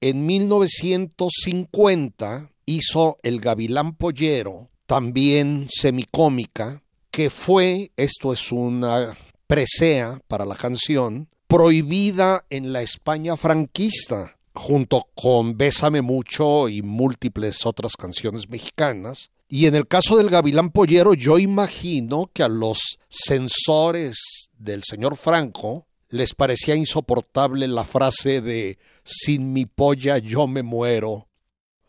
En 0.00 0.24
1950 0.24 2.50
hizo 2.64 3.18
El 3.22 3.42
Gavilán 3.42 3.94
Pollero, 3.94 4.70
también 4.86 5.66
semicómica, 5.68 6.82
que 7.10 7.28
fue, 7.28 7.92
esto 7.98 8.32
es 8.32 8.50
una 8.50 9.14
presea 9.46 10.22
para 10.26 10.46
la 10.46 10.54
canción, 10.54 11.28
prohibida 11.46 12.46
en 12.48 12.72
la 12.72 12.80
España 12.80 13.36
franquista, 13.36 14.38
junto 14.54 15.06
con 15.14 15.58
Bésame 15.58 16.00
mucho 16.00 16.70
y 16.70 16.80
múltiples 16.80 17.66
otras 17.66 17.94
canciones 17.94 18.48
mexicanas, 18.48 19.30
y 19.48 19.66
en 19.66 19.74
el 19.74 19.88
caso 19.88 20.16
del 20.16 20.28
gavilán 20.28 20.70
pollero, 20.70 21.14
yo 21.14 21.38
imagino 21.38 22.30
que 22.32 22.42
a 22.42 22.48
los 22.48 22.98
censores 23.08 24.50
del 24.58 24.82
señor 24.84 25.16
Franco 25.16 25.86
les 26.10 26.34
parecía 26.34 26.74
insoportable 26.74 27.66
la 27.66 27.84
frase 27.84 28.40
de 28.40 28.78
sin 29.04 29.52
mi 29.52 29.66
polla 29.66 30.18
yo 30.18 30.46
me 30.46 30.62
muero, 30.62 31.28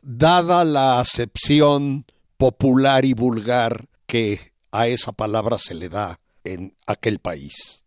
dada 0.02 0.64
la 0.64 1.00
acepción 1.00 2.06
popular 2.38 3.04
y 3.04 3.14
vulgar 3.14 3.90
que 4.06 4.54
a 4.72 4.88
esa 4.88 5.12
palabra 5.12 5.58
se 5.58 5.74
le 5.74 5.90
da 5.90 6.20
en 6.44 6.76
aquel 6.86 7.20
país. 7.20 7.84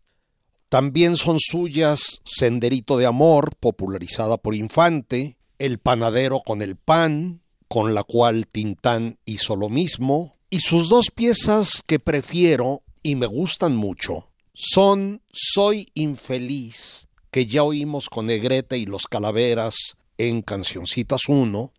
También 0.69 1.17
son 1.17 1.37
suyas 1.39 2.21
Senderito 2.23 2.97
de 2.97 3.05
Amor, 3.05 3.55
popularizada 3.59 4.37
por 4.37 4.55
Infante, 4.55 5.37
El 5.59 5.77
panadero 5.77 6.41
con 6.41 6.61
el 6.61 6.75
pan, 6.75 7.42
con 7.73 7.95
la 7.95 8.03
cual 8.03 8.45
Tintán 8.45 9.17
hizo 9.25 9.55
lo 9.55 9.67
mismo, 9.67 10.37
y 10.51 10.59
sus 10.59 10.89
dos 10.89 11.07
piezas 11.09 11.81
que 11.87 11.97
prefiero 11.97 12.83
y 13.01 13.15
me 13.15 13.25
gustan 13.25 13.75
mucho 13.75 14.29
son 14.53 15.23
Soy 15.31 15.89
infeliz, 15.95 17.07
que 17.31 17.47
ya 17.47 17.63
oímos 17.63 18.09
con 18.09 18.27
Negrete 18.27 18.77
y 18.77 18.85
los 18.85 19.07
Calaveras 19.07 19.73
en 20.19 20.43
Cancioncitas 20.43 21.21
1, 21.27 21.73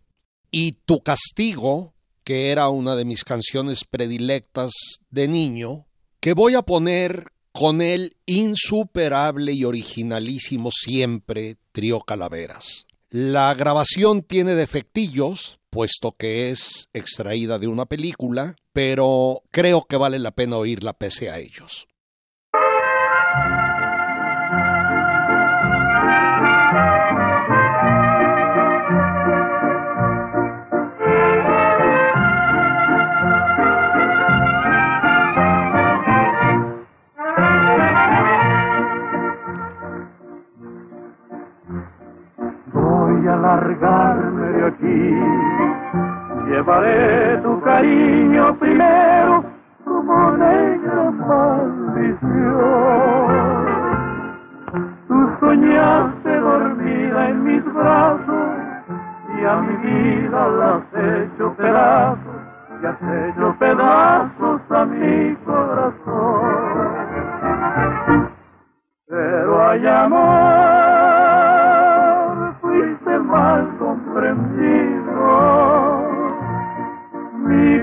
y 0.51 0.73
Tu 0.85 0.99
castigo, 0.99 1.93
que 2.25 2.51
era 2.51 2.67
una 2.67 2.97
de 2.97 3.05
mis 3.05 3.23
canciones 3.23 3.85
predilectas 3.89 4.73
de 5.11 5.29
niño, 5.29 5.85
que 6.19 6.33
voy 6.33 6.55
a 6.55 6.63
poner 6.63 7.31
con 7.53 7.81
el 7.81 8.17
insuperable 8.25 9.53
y 9.53 9.63
originalísimo 9.63 10.71
siempre 10.71 11.55
Trío 11.71 12.01
Calaveras. 12.01 12.85
La 13.09 13.53
grabación 13.53 14.23
tiene 14.23 14.55
defectillos, 14.55 15.57
puesto 15.75 16.13
que 16.13 16.51
es 16.51 16.87
extraída 16.93 17.59
de 17.59 17.67
una 17.67 17.85
película, 17.85 18.55
pero 18.71 19.41
creo 19.51 19.83
que 19.83 19.97
vale 19.97 20.19
la 20.19 20.31
pena 20.31 20.55
oírla 20.55 20.93
pese 20.93 21.29
a 21.29 21.37
ellos. 21.37 21.85
Largarme 43.45 44.44
aquí 44.65 45.55
Llevaré 46.47 47.37
tu 47.41 47.59
cariño 47.61 48.55
primero 48.57 49.43
como 49.83 50.31
negra 50.31 51.11
maldición. 51.11 52.21
Tú 55.07 55.29
soñaste 55.39 56.39
dormida 56.39 57.29
en 57.29 57.43
mis 57.43 57.65
brazos 57.73 58.47
y 59.37 59.45
a 59.45 59.55
mi 59.55 59.75
vida 59.77 60.47
la 60.49 60.75
has 60.75 60.83
hecho 60.93 61.53
pedazos 61.57 62.41
y 62.81 62.85
has 62.85 63.01
hecho 63.01 63.55
pedazos 63.57 64.61
a 64.69 64.85
mi 64.85 65.35
corazón. 65.45 66.85
Pero 69.07 69.67
hay 69.67 69.87
amor 69.87 70.24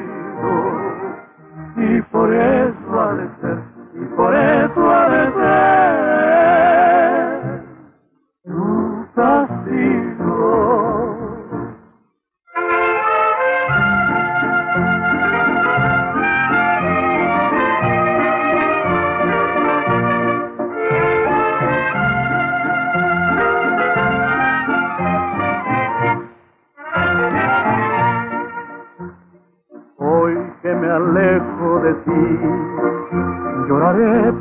y 1.77 2.01
por 2.12 2.34
eso 2.34 2.76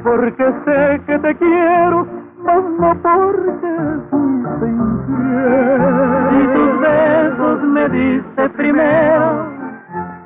porque 0.06 0.54
sé 0.64 1.00
que 1.04 1.18
te 1.18 1.34
quiero, 1.34 2.06
mas 2.44 2.62
no 2.78 2.94
porque 3.02 3.72
fuiste 4.08 4.66
infiel. 4.68 5.82
Y 6.30 6.46
tus 6.54 6.80
besos 6.80 7.62
me 7.64 7.88
diste 7.88 8.48
primero, 8.50 9.46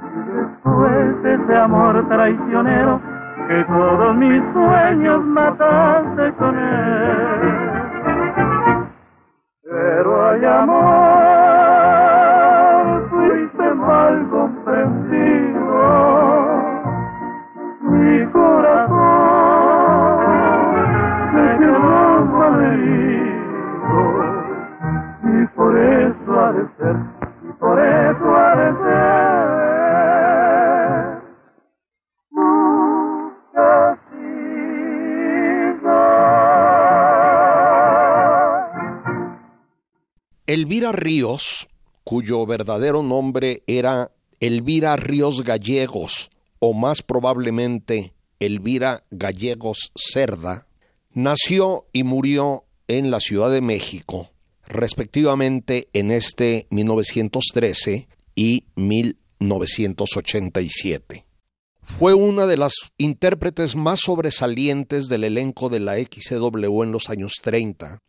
y 0.05 0.21
después 0.37 1.25
ese 1.25 1.57
amor 1.57 2.07
traicionero 2.09 3.01
que 3.49 3.65
todos 3.65 4.17
mis 4.17 4.43
sueños 4.53 5.25
mataste 5.25 6.33
con 6.35 6.59
él. 6.59 7.20
Y 26.53 27.53
por 27.59 27.79
eso 27.79 28.37
ha 28.37 28.57
de. 28.57 29.31
Elvira 40.47 40.91
Ríos, 40.91 41.69
cuyo 42.03 42.45
verdadero 42.45 43.05
nombre 43.05 43.63
era 43.69 44.11
Elvira 44.41 44.97
Ríos 44.97 45.45
Gallegos, 45.45 46.29
o 46.59 46.73
más 46.73 47.03
probablemente 47.03 48.15
Elvira 48.41 49.05
Gallegos 49.13 49.93
Cerda, 49.95 50.67
nació 51.13 51.85
y 51.93 52.03
murió 52.03 52.65
en 52.89 53.13
la 53.13 53.21
Ciudad 53.21 53.51
de 53.53 53.61
México, 53.61 54.30
respectivamente 54.71 55.91
en 55.93 56.11
este 56.11 56.67
1913 56.71 58.09
y 58.35 58.65
1987. 58.77 61.27
Fue 61.83 62.15
una 62.15 62.47
de 62.47 62.57
las 62.57 62.73
intérpretes 62.97 63.77
más 63.77 64.01
sobresalientes 64.01 65.09
del 65.09 65.25
elenco 65.25 65.69
de 65.69 65.81
la 65.81 65.97
XCW 65.97 66.85
en 66.85 66.93
los 66.93 67.11
años 67.11 67.35
30 67.43 68.01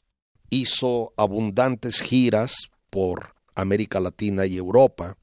hizo 0.52 1.13
abundantes 1.17 2.02
giras 2.02 2.54
por 2.91 3.34
América 3.56 4.00
Latina 4.00 4.45
y 4.45 4.58
Europa, 4.58 5.17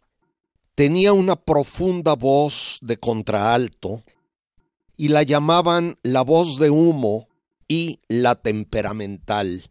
tenía 0.74 1.12
una 1.12 1.36
profunda 1.36 2.14
voz 2.14 2.78
de 2.80 2.96
contraalto 2.96 4.02
y 4.96 5.08
la 5.08 5.22
llamaban 5.22 5.98
la 6.02 6.22
voz 6.22 6.58
de 6.58 6.70
humo 6.70 7.28
y 7.68 8.00
la 8.08 8.36
temperamental. 8.36 9.68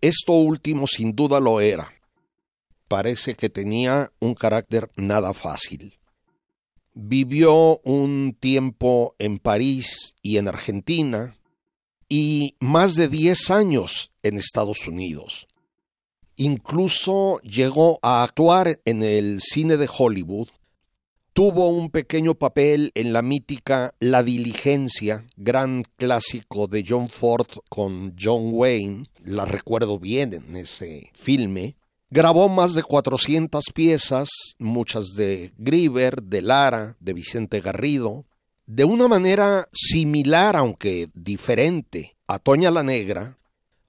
Esto 0.00 0.32
último 0.32 0.86
sin 0.86 1.14
duda 1.14 1.40
lo 1.40 1.60
era. 1.60 1.92
Parece 2.88 3.34
que 3.34 3.50
tenía 3.50 4.12
un 4.18 4.34
carácter 4.34 4.90
nada 4.96 5.34
fácil. 5.34 5.98
Vivió 6.94 7.78
un 7.84 8.36
tiempo 8.38 9.14
en 9.18 9.38
París 9.38 10.14
y 10.22 10.38
en 10.38 10.48
Argentina, 10.48 11.36
y 12.08 12.56
más 12.58 12.94
de 12.96 13.08
10 13.08 13.50
años 13.52 14.10
en 14.22 14.36
Estados 14.36 14.88
Unidos. 14.88 15.46
Incluso 16.36 17.38
llegó 17.42 18.00
a 18.02 18.24
actuar 18.24 18.80
en 18.84 19.02
el 19.02 19.40
cine 19.40 19.76
de 19.76 19.88
Hollywood. 19.88 20.48
Tuvo 21.32 21.68
un 21.68 21.90
pequeño 21.90 22.34
papel 22.34 22.90
en 22.94 23.12
la 23.12 23.22
mítica 23.22 23.94
La 24.00 24.22
Diligencia, 24.22 25.26
gran 25.36 25.84
clásico 25.96 26.66
de 26.66 26.84
John 26.86 27.08
Ford 27.08 27.46
con 27.68 28.14
John 28.20 28.50
Wayne. 28.52 29.06
La 29.24 29.44
recuerdo 29.44 29.98
bien 29.98 30.34
en 30.34 30.56
ese 30.56 31.10
filme. 31.14 31.76
Grabó 32.10 32.48
más 32.48 32.74
de 32.74 32.82
400 32.82 33.64
piezas, 33.72 34.28
muchas 34.58 35.14
de 35.16 35.52
Grieber, 35.56 36.22
de 36.22 36.42
Lara, 36.42 36.96
de 36.98 37.12
Vicente 37.12 37.60
Garrido 37.60 38.26
de 38.72 38.84
una 38.84 39.08
manera 39.08 39.68
similar, 39.72 40.54
aunque 40.54 41.10
diferente, 41.12 42.16
a 42.28 42.38
Toña 42.38 42.70
la 42.70 42.84
Negra, 42.84 43.36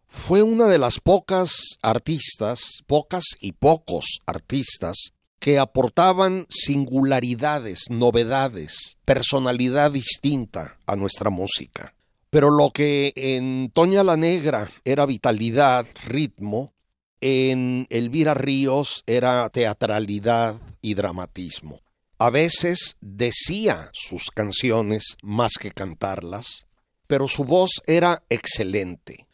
fue 0.07 0.41
una 0.41 0.65
de 0.65 0.79
las 0.79 0.99
pocas 0.99 1.77
artistas, 1.83 2.81
pocas 2.87 3.25
y 3.39 3.51
pocos 3.51 4.21
artistas, 4.25 5.13
que 5.41 5.59
aportaban 5.59 6.45
singularidades, 6.47 7.89
novedades, 7.89 8.95
personalidad 9.03 9.91
distinta 9.91 10.77
a 10.85 10.95
nuestra 10.95 11.29
música. 11.29 11.93
Pero 12.29 12.49
lo 12.49 12.71
que 12.71 13.11
en 13.17 13.69
Toña 13.73 14.05
la 14.05 14.15
Negra 14.15 14.71
era 14.85 15.05
vitalidad, 15.05 15.85
ritmo, 16.07 16.71
en 17.19 17.85
Elvira 17.89 18.33
Ríos 18.33 19.03
era 19.05 19.49
teatralidad 19.49 20.55
y 20.81 20.93
dramatismo 20.93 21.81
a 22.21 22.29
veces 22.29 22.97
decía 23.01 23.89
sus 23.93 24.29
canciones 24.29 25.17
más 25.23 25.53
que 25.59 25.71
cantarlas, 25.71 26.67
pero 27.07 27.27
su 27.27 27.45
voz 27.45 27.81
era 27.87 28.21
excelente. 28.29 29.25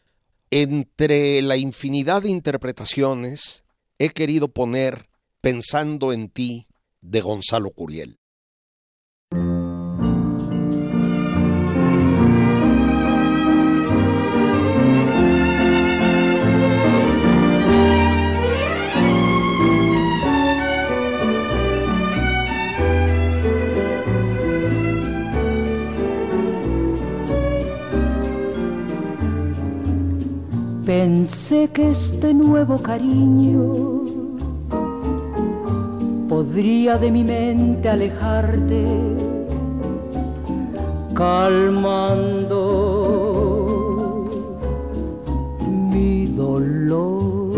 Entre 0.50 1.42
la 1.42 1.58
infinidad 1.58 2.22
de 2.22 2.30
interpretaciones 2.30 3.62
he 3.98 4.08
querido 4.08 4.48
poner 4.48 5.07
Pensando 5.40 6.12
en 6.12 6.30
ti 6.30 6.66
de 7.00 7.20
Gonzalo 7.20 7.70
Curiel. 7.70 8.18
Pensé 30.84 31.68
que 31.68 31.90
este 31.90 32.34
nuevo 32.34 32.82
cariño 32.82 34.17
podría 36.28 36.98
de 36.98 37.10
mi 37.10 37.24
mente 37.24 37.88
alejarte, 37.88 38.84
calmando 41.14 42.60
mi 45.90 46.26
dolor. 46.26 47.52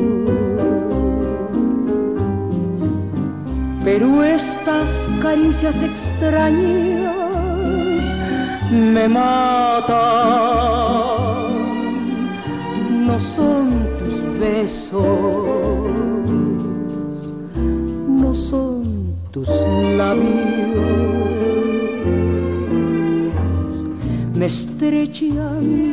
Pero 3.84 4.22
estas 4.22 4.88
caricias 5.20 5.76
extrañas 5.82 7.16
me 8.70 9.08
matan 9.08 10.30
no 13.06 13.18
son 13.18 13.70
tus 13.98 14.38
besos, 14.38 15.02
son 18.34 19.14
tus 19.30 19.48
labios. 19.96 20.30
Me 24.34 24.46
estrechan 24.46 25.92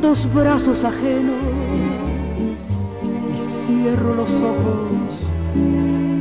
dos 0.00 0.32
brazos 0.32 0.84
ajenos 0.84 1.44
y 3.32 3.66
cierro 3.66 4.14
los 4.14 4.30
ojos 4.30 5.08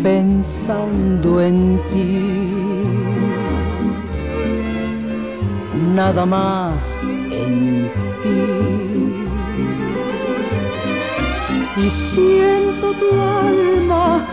pensando 0.01 1.41
en 1.41 1.79
ti. 1.89 2.19
Nada 5.95 6.25
más 6.25 6.99
en 7.03 7.91
ti 8.23 8.77
y 11.77 11.89
siento 11.91 12.91
tu 12.93 13.11
alma 13.19 14.25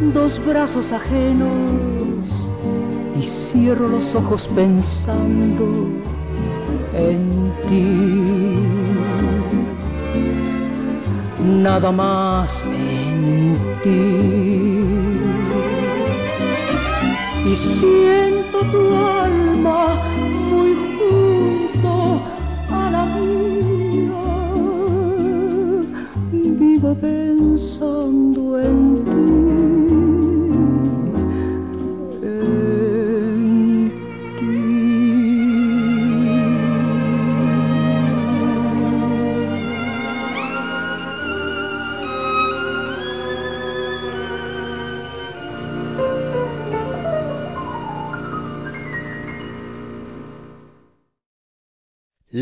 dos 0.00 0.44
brazos 0.44 0.92
ajenos 0.92 2.50
y 3.18 3.22
cierro 3.22 3.86
los 3.88 4.14
ojos 4.14 4.48
pensando 4.48 5.88
en 6.94 7.52
ti. 7.68 7.84
Nada 11.44 11.92
más 11.92 12.64
en 12.64 13.56
ti. 13.82 14.80
Y 17.50 17.56
siento 17.56 18.58
tu 18.72 18.78
alma 19.22 19.96
muy 20.50 20.74
junto 20.96 22.22
a 22.70 22.90
la 22.90 23.04
mía. 23.06 24.22
Vivo 26.32 26.94
pensando 26.94 27.79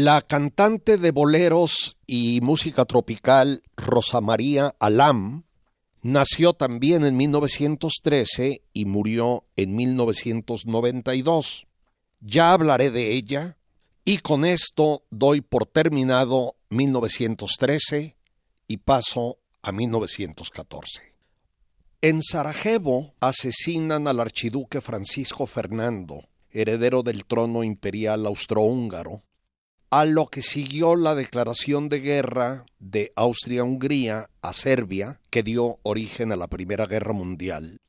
La 0.09 0.23
cantante 0.23 0.97
de 0.97 1.11
boleros 1.11 1.99
y 2.07 2.41
música 2.41 2.87
tropical 2.87 3.63
Rosa 3.77 4.23
María 4.23 4.75
Alam 4.79 5.45
nació 6.01 6.55
también 6.55 7.05
en 7.05 7.15
1913 7.15 8.63
y 8.73 8.85
murió 8.87 9.45
en 9.57 9.77
1992. 9.77 11.67
Ya 12.21 12.53
hablaré 12.55 12.91
de 12.91 13.13
ella 13.13 13.59
y 14.07 14.21
con 14.21 14.47
esto 14.47 15.03
doy 15.11 15.43
por 15.43 15.67
terminado 15.67 16.57
1913 16.71 18.17
y 18.67 18.77
paso 18.79 19.37
a 19.61 19.73
1914. 19.73 21.03
En 22.01 22.23
Sarajevo 22.23 23.13
asesinan 23.21 24.09
al 24.09 24.21
archiduque 24.21 24.81
Francisco 24.81 25.45
Fernando, 25.45 26.31
heredero 26.51 27.03
del 27.03 27.27
trono 27.27 27.63
imperial 27.63 28.25
austrohúngaro, 28.25 29.23
a 29.91 30.05
lo 30.05 30.27
que 30.27 30.43
siguió 30.43 30.97
la 30.97 31.15
declaración 31.15 31.89
de 31.89 32.01
guerra 32.01 32.67
de 32.79 33.13
Austria-Hungría 33.17 34.29
a 34.43 34.53
Serbia, 34.53 35.21
que 35.31 35.43
dio 35.43 35.79
origen 35.83 36.31
a 36.31 36.37
la 36.37 36.49
Primera 36.49 36.87
Guerra 36.87 37.15
Mundial, 37.15 37.81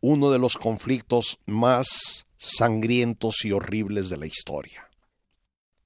uno 0.00 0.30
de 0.30 0.38
los 0.38 0.56
conflictos 0.56 1.38
más 1.46 2.26
sangrientos 2.36 3.44
y 3.44 3.52
horribles 3.52 4.10
de 4.10 4.18
la 4.18 4.26
historia. 4.26 4.90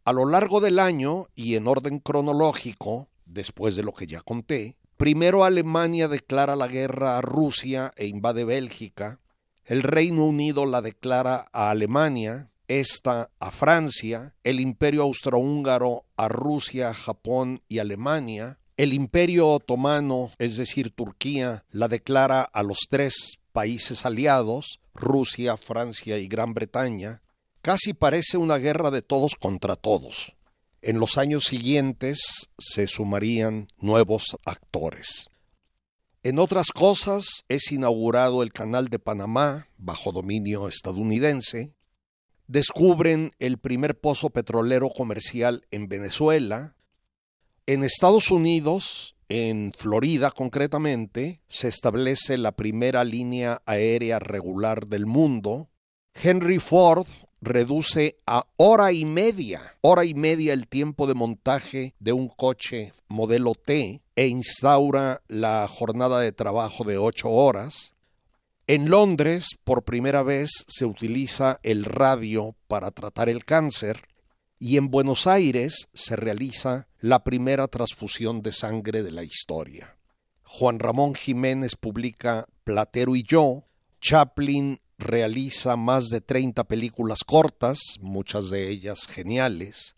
A 0.05 0.13
lo 0.15 0.25
largo 0.25 0.61
del 0.61 0.79
año 0.79 1.27
y 1.35 1.57
en 1.57 1.69
orden 1.69 1.99
cronológico, 1.99 3.09
después 3.27 3.77
de 3.77 3.83
lo 3.83 3.93
que 3.93 4.07
ya 4.07 4.23
conté, 4.23 4.77
primero 4.97 5.45
Alemania 5.45 6.09
declara 6.09 6.57
la 6.57 6.67
guerra 6.67 7.19
a 7.19 7.21
Rusia 7.21 7.93
e 7.97 8.07
invade 8.07 8.47
Bélgica, 8.47 9.21
el 9.67 9.83
Reino 9.83 10.25
Unido 10.25 10.65
la 10.65 10.81
declara 10.81 11.45
a 11.53 11.69
Alemania, 11.69 12.51
esta 12.69 13.31
a 13.41 13.51
Francia, 13.51 14.35
el 14.45 14.61
imperio 14.61 15.03
austrohúngaro 15.03 16.05
a 16.17 16.29
Rusia, 16.29 16.95
Japón 16.95 17.63
y 17.67 17.79
Alemania, 17.79 18.59
el 18.77 18.93
imperio 18.93 19.49
otomano, 19.49 20.31
es 20.39 20.57
decir, 20.57 20.91
Turquía, 20.95 21.65
la 21.71 21.89
declara 21.89 22.43
a 22.43 22.63
los 22.63 22.87
tres 22.89 23.39
países 23.53 24.07
aliados, 24.07 24.79
Rusia, 24.95 25.57
Francia 25.57 26.19
y 26.19 26.29
Gran 26.29 26.55
Bretaña, 26.55 27.23
casi 27.61 27.93
parece 27.93 28.37
una 28.37 28.59
guerra 28.59 28.93
de 28.93 29.03
todos 29.03 29.35
contra 29.35 29.75
todos. 29.75 30.37
En 30.81 31.01
los 31.01 31.19
años 31.19 31.45
siguientes 31.45 32.49
se 32.57 32.87
sumarían 32.87 33.69
nuevos 33.79 34.37
actores. 34.45 35.27
En 36.23 36.39
otras 36.39 36.69
cosas, 36.69 37.45
es 37.49 37.73
inaugurado 37.73 38.43
el 38.43 38.53
Canal 38.53 38.89
de 38.89 38.99
Panamá, 38.99 39.69
bajo 39.77 40.13
dominio 40.13 40.69
estadounidense, 40.69 41.73
descubren 42.49 43.33
el 43.39 43.59
primer 43.59 44.01
pozo 44.01 44.31
petrolero 44.31 44.89
comercial 44.89 45.67
en 45.71 45.89
Venezuela. 45.89 46.75
En 47.67 47.85
Estados 47.85 48.31
Unidos, 48.31 49.15
en 49.29 49.73
Florida 49.77 50.31
concretamente, 50.31 51.43
se 51.49 51.69
establece 51.69 52.39
la 52.39 52.53
primera 52.53 53.05
línea 53.05 53.63
aérea 53.67 54.19
regular 54.19 54.87
del 54.87 55.07
mundo. 55.07 55.69
Henry 56.15 56.59
Ford 56.59 57.07
reduce 57.41 58.19
a 58.27 58.47
hora 58.57 58.93
y 58.93 59.05
media, 59.05 59.77
hora 59.83 60.05
y 60.05 60.15
media 60.15 60.55
el 60.55 60.67
tiempo 60.67 61.07
de 61.07 61.15
montaje 61.15 61.95
de 62.01 62.13
un 62.13 62.29
coche 62.29 62.93
modelo 63.07 63.55
T 63.55 64.03
e 64.17 64.27
instaura 64.27 65.23
la 65.29 65.69
jornada 65.69 66.21
de 66.21 66.33
trabajo 66.33 66.85
de 66.85 66.99
ocho 66.99 67.31
horas. 67.31 67.95
En 68.69 68.91
Londres, 68.91 69.57
por 69.65 69.83
primera 69.83 70.23
vez, 70.23 70.51
se 70.67 70.85
utiliza 70.85 71.59
el 71.63 71.87
radio 71.87 72.55
para 72.67 72.91
tratar 72.91 73.31
el 73.31 73.47
cáncer 73.47 74.03
y 74.59 74.77
en 74.77 74.91
Buenos 74.91 75.27
Aires 75.27 75.89
se 75.95 76.17
realiza 76.17 76.87
la 77.01 77.25
primera 77.25 77.69
transfusión 77.69 78.43
de 78.43 78.53
sangre 78.53 79.03
de 79.03 79.11
la 79.11 79.25
historia. 79.25 79.97
Juan 80.43 80.81
Ramón 80.81 81.15
Jiménez 81.15 81.77
publica 81.77 82.47
Platero 82.65 83.17
y 83.17 83.23
yo, 83.23 83.65
Chaplin 84.03 84.83
realiza 84.99 85.77
más 85.77 86.11
de 86.11 86.21
30 86.21 86.65
películas 86.65 87.21
cortas, 87.25 87.79
muchas 88.03 88.51
de 88.51 88.69
ellas 88.69 89.07
geniales, 89.07 89.97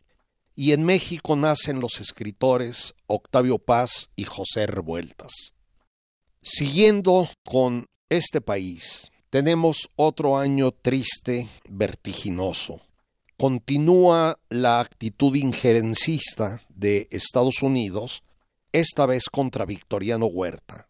y 0.55 0.75
en 0.75 0.85
México 0.85 1.35
nacen 1.35 1.81
los 1.81 2.01
escritores 2.01 2.95
Octavio 3.09 3.59
Paz 3.59 4.11
y 4.15 4.23
José 4.23 4.69
Revueltas. 4.69 5.33
Siguiendo 6.41 7.29
con 7.45 7.91
este 8.11 8.41
país. 8.41 9.11
Tenemos 9.31 9.89
otro 9.97 10.37
año 10.37 10.73
triste, 10.73 11.49
vertiginoso. 11.69 12.81
Continúa 13.39 14.39
la 14.51 14.81
actitud 14.81 15.35
injerencista 15.37 16.61
de 16.69 17.09
Estados 17.11 17.63
Unidos, 17.63 18.23
esta 18.73 19.07
vez 19.07 19.25
contra 19.31 19.65
Victoriano 19.65 20.27
Huerta. 20.27 20.89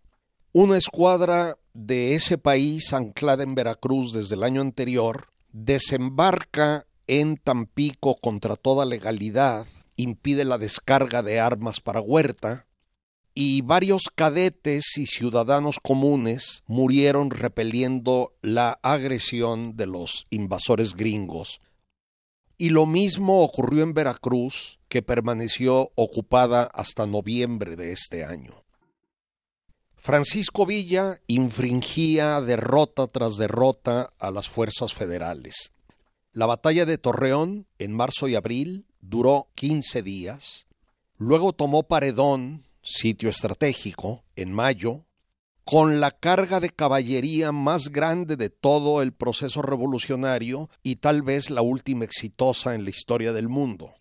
Una 0.52 0.76
escuadra 0.76 1.58
de 1.74 2.14
ese 2.14 2.38
país 2.38 2.92
anclada 2.92 3.44
en 3.44 3.54
Veracruz 3.54 4.12
desde 4.12 4.34
el 4.34 4.42
año 4.42 4.62
anterior 4.62 5.28
desembarca 5.52 6.86
en 7.06 7.36
Tampico 7.36 8.16
contra 8.16 8.56
toda 8.56 8.84
legalidad, 8.84 9.66
impide 9.96 10.44
la 10.44 10.58
descarga 10.58 11.22
de 11.22 11.40
armas 11.40 11.80
para 11.80 12.00
Huerta, 12.00 12.66
y 13.34 13.62
varios 13.62 14.10
cadetes 14.14 14.96
y 14.96 15.06
ciudadanos 15.06 15.78
comunes 15.82 16.62
murieron 16.66 17.30
repeliendo 17.30 18.34
la 18.42 18.78
agresión 18.82 19.76
de 19.76 19.86
los 19.86 20.26
invasores 20.30 20.94
gringos. 20.94 21.60
Y 22.58 22.70
lo 22.70 22.86
mismo 22.86 23.42
ocurrió 23.42 23.82
en 23.82 23.94
Veracruz, 23.94 24.78
que 24.88 25.02
permaneció 25.02 25.92
ocupada 25.94 26.64
hasta 26.74 27.06
noviembre 27.06 27.76
de 27.76 27.92
este 27.92 28.24
año. 28.24 28.64
Francisco 29.94 30.66
Villa 30.66 31.20
infringía 31.26 32.40
derrota 32.40 33.06
tras 33.06 33.36
derrota 33.36 34.08
a 34.18 34.30
las 34.30 34.48
fuerzas 34.48 34.94
federales. 34.94 35.72
La 36.32 36.46
batalla 36.46 36.86
de 36.86 36.96
Torreón, 36.96 37.66
en 37.78 37.92
marzo 37.92 38.26
y 38.26 38.34
abril, 38.34 38.86
duró 39.00 39.48
15 39.56 40.02
días. 40.02 40.66
Luego 41.18 41.52
tomó 41.52 41.82
Paredón, 41.82 42.64
sitio 42.82 43.28
estratégico, 43.28 44.24
en 44.36 44.52
mayo, 44.52 45.04
con 45.64 46.00
la 46.00 46.10
carga 46.10 46.60
de 46.60 46.70
caballería 46.70 47.52
más 47.52 47.90
grande 47.90 48.36
de 48.36 48.50
todo 48.50 49.02
el 49.02 49.12
proceso 49.12 49.62
revolucionario 49.62 50.68
y 50.82 50.96
tal 50.96 51.22
vez 51.22 51.50
la 51.50 51.62
última 51.62 52.04
exitosa 52.04 52.74
en 52.74 52.84
la 52.84 52.90
historia 52.90 53.32
del 53.32 53.48
mundo. 53.48 53.94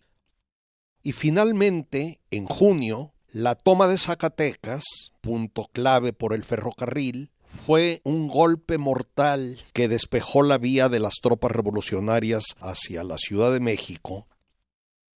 Y 1.02 1.12
finalmente, 1.12 2.20
en 2.30 2.46
junio, 2.46 3.14
la 3.32 3.54
toma 3.54 3.86
de 3.86 3.98
Zacatecas, 3.98 4.84
punto 5.20 5.68
clave 5.72 6.12
por 6.12 6.34
el 6.34 6.42
ferrocarril, 6.42 7.30
fue 7.44 8.00
un 8.04 8.28
golpe 8.28 8.78
mortal 8.78 9.58
que 9.72 9.88
despejó 9.88 10.42
la 10.42 10.58
vía 10.58 10.88
de 10.88 11.00
las 11.00 11.16
tropas 11.22 11.50
revolucionarias 11.50 12.44
hacia 12.60 13.04
la 13.04 13.18
Ciudad 13.18 13.52
de 13.52 13.60
México 13.60 14.26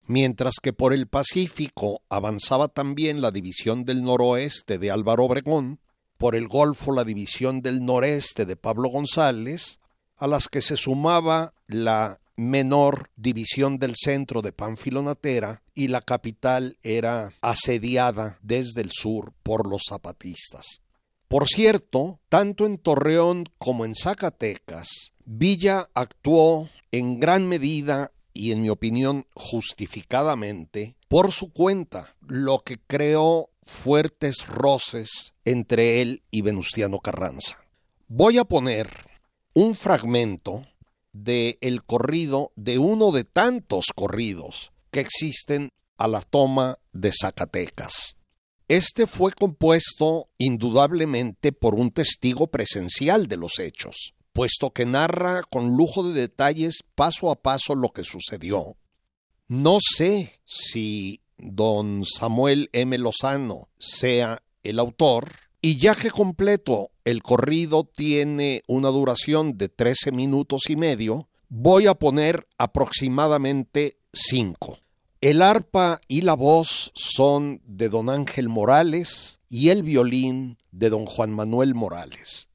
mientras 0.07 0.55
que 0.63 0.73
por 0.73 0.93
el 0.93 1.07
Pacífico 1.07 2.03
avanzaba 2.09 2.69
también 2.69 3.21
la 3.21 3.31
división 3.31 3.85
del 3.85 4.03
noroeste 4.03 4.79
de 4.79 4.91
Álvaro 4.91 5.25
Obregón, 5.25 5.81
por 6.17 6.35
el 6.35 6.49
Golfo 6.49 6.93
la 6.93 7.05
división 7.05 7.61
del 7.61 7.85
noreste 7.85 8.47
de 8.47 8.57
Pablo 8.57 8.89
González, 8.89 9.79
a 10.17 10.27
las 10.27 10.49
que 10.49 10.63
se 10.63 10.77
sumaba 10.77 11.55
la 11.67 12.21
menor 12.37 13.11
división 13.17 13.79
del 13.79 13.95
centro 13.95 14.43
de 14.43 14.53
Pánfilo 14.53 15.03
Natera 15.03 15.63
y 15.75 15.89
la 15.89 16.01
capital 16.01 16.79
era 16.83 17.33
asediada 17.41 18.39
desde 18.43 18.81
el 18.81 18.91
sur 18.91 19.33
por 19.43 19.69
los 19.69 19.83
zapatistas. 19.89 20.81
Por 21.29 21.49
cierto, 21.49 22.21
tanto 22.29 22.67
en 22.67 22.79
Torreón 22.79 23.49
como 23.59 23.85
en 23.85 23.95
Zacatecas, 23.95 25.13
Villa 25.25 25.89
actuó 25.95 26.69
en 26.91 27.19
gran 27.19 27.49
medida 27.49 28.13
y 28.35 28.53
en 28.53 28.61
mi 28.61 28.69
opinión 28.69 29.27
justificadamente 29.35 30.97
por 31.09 31.33
su 31.33 31.53
cuenta, 31.53 32.15
lo 32.27 32.59
que 32.59 32.79
creó 32.79 33.51
fuertes 33.65 34.47
roces 34.47 35.33
entre 35.45 36.03
él 36.03 36.23
y 36.31 36.43
Venustiano 36.43 36.99
Carranza. 36.99 37.59
Voy 38.09 38.39
a 38.39 38.45
poner 38.45 39.09
un 39.55 39.75
fragmento 39.75 40.67
de 41.13 41.59
el 41.61 41.85
corrido 41.85 42.53
de 42.57 42.79
uno 42.79 43.13
de 43.13 43.25
tantos 43.25 43.87
corridos 43.95 44.73
que 44.91 45.01
existen 45.01 45.71
a 45.97 46.09
la 46.09 46.21
toma 46.21 46.79
de 46.93 47.13
Zacatecas. 47.13 48.17
Este 48.67 49.07
fue 49.07 49.33
compuesto 49.33 50.29
indudablemente 50.39 51.53
por 51.53 51.75
un 51.75 51.91
testigo 51.91 52.49
presencial 52.49 53.29
de 53.29 53.37
los 53.37 53.59
hechos, 53.59 54.15
puesto 54.35 54.71
que 54.71 54.85
narra 54.85 55.45
con 55.45 55.77
lujo 55.77 56.03
de 56.03 56.21
detalles 56.21 56.85
paso 56.95 57.31
a 57.31 57.37
paso 57.37 57.75
lo 57.75 57.91
que 57.91 58.05
sucedió. 58.05 58.77
No 59.49 59.79
sé 59.81 60.41
si 60.45 61.23
don 61.39 62.05
Samuel 62.05 62.69
M. 62.73 62.99
Lozano 62.99 63.69
sea 63.79 64.43
el 64.63 64.79
autor, 64.79 65.31
y 65.63 65.77
ya 65.77 65.95
que 65.95 66.11
completo 66.11 66.91
el 67.05 67.23
corrido 67.23 67.85
tiene 67.85 68.63
una 68.67 68.89
duración 68.89 69.57
de 69.57 69.69
13 69.69 70.13
minutos 70.13 70.63
y 70.69 70.77
medio, 70.77 71.29
voy 71.49 71.87
a 71.87 71.95
poner 71.95 72.49
aproximadamente 72.59 73.99
5. 74.13 74.79
El 75.21 75.43
arpa 75.43 76.01
y 76.09 76.23
la 76.23 76.35
voz 76.35 76.93
son 76.95 77.63
de 77.65 77.89
don 77.89 78.11
Ángel 78.11 78.49
Morales 78.49 79.39
y 79.49 79.69
el 79.69 79.83
violín 79.83 80.59
de 80.73 80.91
don 80.91 81.07
Juan 81.07 81.33
Manuel 81.33 81.75
Morales. 81.75 82.49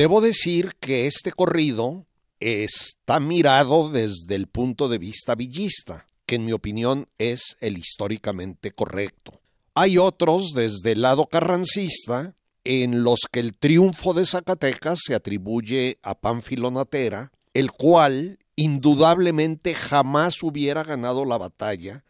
Debo 0.00 0.22
decir 0.22 0.76
que 0.80 1.06
este 1.06 1.30
corrido 1.30 2.06
está 2.40 3.20
mirado 3.20 3.90
desde 3.90 4.34
el 4.34 4.46
punto 4.46 4.88
de 4.88 4.96
vista 4.96 5.34
villista, 5.34 6.08
que 6.24 6.36
en 6.36 6.46
mi 6.46 6.52
opinión 6.52 7.06
es 7.18 7.58
el 7.60 7.76
históricamente 7.76 8.70
correcto. 8.70 9.42
Hay 9.74 9.98
otros 9.98 10.52
desde 10.54 10.92
el 10.92 11.02
lado 11.02 11.26
carrancista 11.26 12.34
en 12.64 13.04
los 13.04 13.26
que 13.30 13.40
el 13.40 13.58
triunfo 13.58 14.14
de 14.14 14.24
Zacatecas 14.24 15.00
se 15.04 15.14
atribuye 15.14 15.98
a 16.02 16.14
Pánfilo 16.14 16.70
Natera, 16.70 17.30
el 17.52 17.70
cual 17.70 18.38
indudablemente 18.56 19.74
jamás 19.74 20.42
hubiera 20.42 20.82
ganado 20.82 21.26
la 21.26 21.36
batalla. 21.36 22.04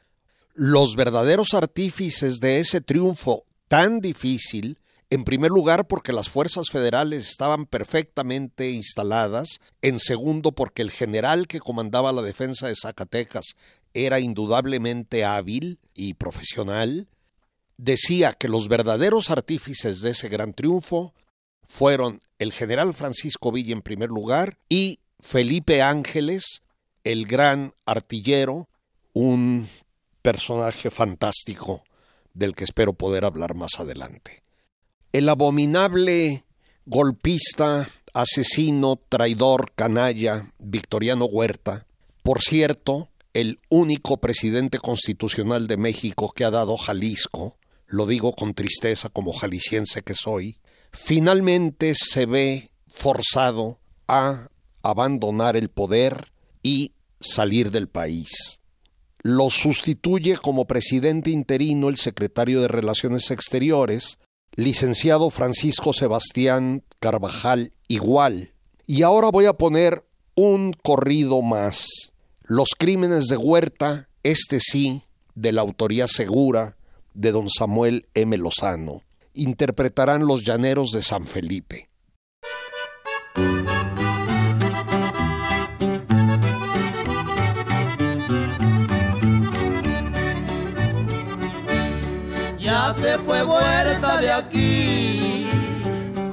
Los 0.54 0.94
verdaderos 0.94 1.54
artífices 1.54 2.38
de 2.38 2.60
ese 2.60 2.82
triunfo 2.82 3.46
tan 3.66 4.00
difícil 4.00 4.78
en 5.10 5.24
primer 5.24 5.50
lugar, 5.50 5.88
porque 5.88 6.12
las 6.12 6.28
fuerzas 6.28 6.66
federales 6.70 7.28
estaban 7.28 7.66
perfectamente 7.66 8.70
instaladas. 8.70 9.60
En 9.82 9.98
segundo, 9.98 10.52
porque 10.52 10.82
el 10.82 10.92
general 10.92 11.48
que 11.48 11.58
comandaba 11.58 12.12
la 12.12 12.22
defensa 12.22 12.68
de 12.68 12.76
Zacatecas 12.76 13.56
era 13.92 14.20
indudablemente 14.20 15.24
hábil 15.24 15.80
y 15.94 16.14
profesional. 16.14 17.08
Decía 17.76 18.34
que 18.34 18.46
los 18.46 18.68
verdaderos 18.68 19.30
artífices 19.30 20.00
de 20.00 20.10
ese 20.10 20.28
gran 20.28 20.54
triunfo 20.54 21.12
fueron 21.66 22.20
el 22.38 22.52
general 22.52 22.94
Francisco 22.94 23.50
Villa 23.50 23.72
en 23.72 23.82
primer 23.82 24.10
lugar 24.10 24.58
y 24.68 25.00
Felipe 25.18 25.82
Ángeles, 25.82 26.62
el 27.02 27.26
gran 27.26 27.74
artillero, 27.84 28.68
un 29.12 29.68
personaje 30.22 30.90
fantástico 30.90 31.82
del 32.32 32.54
que 32.54 32.64
espero 32.64 32.92
poder 32.92 33.24
hablar 33.24 33.56
más 33.56 33.72
adelante 33.78 34.40
el 35.12 35.28
abominable 35.28 36.44
golpista, 36.86 37.88
asesino, 38.12 39.00
traidor, 39.08 39.72
canalla, 39.74 40.52
Victoriano 40.58 41.24
Huerta, 41.26 41.86
por 42.22 42.40
cierto, 42.40 43.08
el 43.32 43.60
único 43.68 44.18
presidente 44.18 44.78
constitucional 44.78 45.66
de 45.66 45.76
México 45.76 46.32
que 46.34 46.44
ha 46.44 46.50
dado 46.50 46.76
Jalisco, 46.76 47.56
lo 47.86 48.06
digo 48.06 48.32
con 48.34 48.54
tristeza 48.54 49.08
como 49.08 49.32
jalisciense 49.32 50.02
que 50.02 50.14
soy, 50.14 50.58
finalmente 50.92 51.94
se 51.94 52.26
ve 52.26 52.70
forzado 52.88 53.78
a 54.06 54.48
abandonar 54.82 55.56
el 55.56 55.70
poder 55.70 56.32
y 56.62 56.92
salir 57.20 57.70
del 57.70 57.88
país. 57.88 58.60
Lo 59.22 59.50
sustituye 59.50 60.36
como 60.38 60.66
presidente 60.66 61.30
interino 61.30 61.88
el 61.88 61.96
secretario 61.96 62.62
de 62.62 62.68
Relaciones 62.68 63.30
Exteriores, 63.30 64.18
licenciado 64.56 65.30
Francisco 65.30 65.92
Sebastián 65.92 66.82
Carvajal 66.98 67.72
igual. 67.88 68.50
Y 68.86 69.02
ahora 69.02 69.30
voy 69.30 69.46
a 69.46 69.54
poner 69.54 70.04
un 70.34 70.72
corrido 70.72 71.42
más. 71.42 71.86
Los 72.42 72.70
crímenes 72.76 73.26
de 73.26 73.36
Huerta, 73.36 74.08
este 74.22 74.58
sí, 74.60 75.04
de 75.34 75.52
la 75.52 75.60
autoría 75.60 76.06
segura 76.06 76.76
de 77.14 77.32
don 77.32 77.48
Samuel 77.48 78.06
M. 78.14 78.36
Lozano. 78.36 79.02
Interpretarán 79.34 80.26
los 80.26 80.44
llaneros 80.44 80.90
de 80.90 81.02
San 81.02 81.26
Felipe. 81.26 81.88
Se 93.10 93.18
fue 93.18 93.42
Huerta 93.42 94.18
de 94.18 94.30
aquí, 94.30 95.46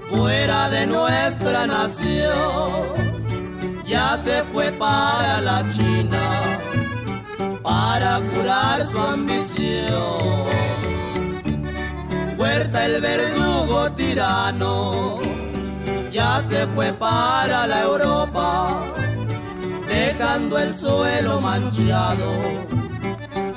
fuera 0.10 0.70
de 0.70 0.86
nuestra 0.86 1.66
nación. 1.66 2.84
Ya 3.86 4.18
se 4.24 4.44
fue 4.54 4.72
para 4.74 5.42
la 5.42 5.64
China, 5.72 6.24
para 7.64 8.20
curar 8.30 8.86
su 8.86 9.00
ambición. 9.00 10.46
Huerta 12.38 12.86
el 12.86 13.02
verdugo 13.02 13.92
tirano, 13.94 15.20
ya 16.12 16.44
se 16.48 16.68
fue 16.68 16.94
para 16.94 17.66
la 17.66 17.82
Europa, 17.82 18.84
dejando 19.88 20.60
el 20.60 20.76
suelo 20.76 21.42
manchado 21.42 22.87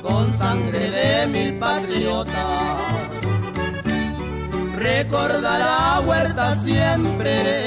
con 0.03 0.37
sangre 0.39 0.91
de 0.91 1.27
mil 1.27 1.59
patriotas. 1.59 2.35
Recordará 4.77 6.01
Huerta 6.01 6.57
siempre 6.57 7.65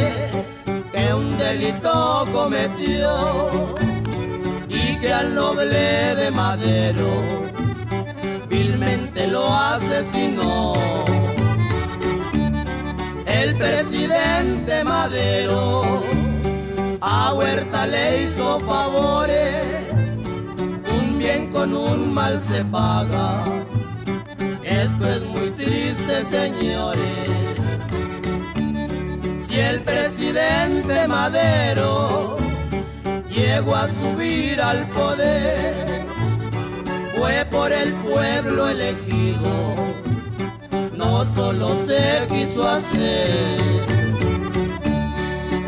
que 0.92 1.14
un 1.14 1.38
delito 1.38 2.28
cometió 2.32 3.76
y 4.68 4.96
que 4.98 5.14
al 5.14 5.36
noble 5.36 6.16
de 6.16 6.32
Madero 6.32 7.12
vilmente 8.50 9.28
lo 9.28 9.54
asesinó. 9.54 10.74
El 13.26 13.56
presidente 13.56 14.84
Madero 14.84 16.02
a 17.02 17.34
Huerta 17.34 17.86
le 17.86 18.24
hizo 18.24 18.60
favores 18.62 19.93
bien 21.24 21.48
con 21.52 21.74
un 21.74 22.14
mal 22.14 22.42
se 22.42 22.66
paga. 22.66 23.46
Esto 24.62 25.04
es 25.16 25.22
muy 25.30 25.50
triste, 25.52 26.16
señores. 26.26 27.26
Si 29.48 29.58
el 29.58 29.82
presidente 29.84 31.08
Madero 31.08 32.36
llegó 33.30 33.74
a 33.76 33.88
subir 33.88 34.62
al 34.62 34.86
poder, 34.90 36.06
fue 37.16 37.46
por 37.50 37.72
el 37.72 37.94
pueblo 37.94 38.68
elegido. 38.68 39.54
No 40.94 41.24
solo 41.34 41.68
se 41.88 42.28
quiso 42.34 42.68
hacer, 42.68 43.62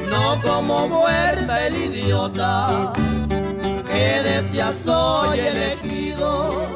no 0.10 0.41
como 0.41 0.86
Huerta 0.86 1.68
el 1.68 1.76
idiota 1.88 2.93
que 3.96 4.22
decía 4.24 4.74
soy 4.74 5.39
elegido, 5.39 6.68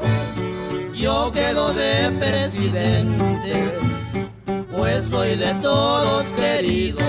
yo 0.94 1.32
quedo 1.32 1.74
de 1.74 2.10
presidente, 2.20 3.72
pues 4.72 5.06
soy 5.08 5.36
de 5.36 5.54
todos 5.56 6.26
querido. 6.38 7.00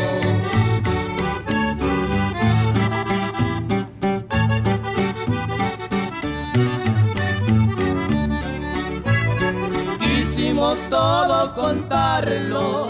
podemos 10.60 10.78
todos 10.90 11.52
contarlo, 11.54 12.88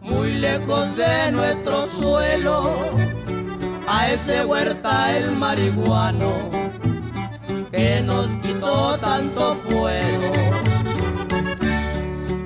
muy 0.00 0.34
lejos 0.34 0.96
de 0.96 1.30
nuestro 1.30 1.86
suelo, 2.00 2.74
ese 4.10 4.44
huerta 4.44 5.16
el 5.16 5.32
marihuano 5.32 6.32
que 7.70 8.00
nos 8.04 8.26
quitó 8.42 8.98
tanto 8.98 9.54
fuego. 9.56 10.32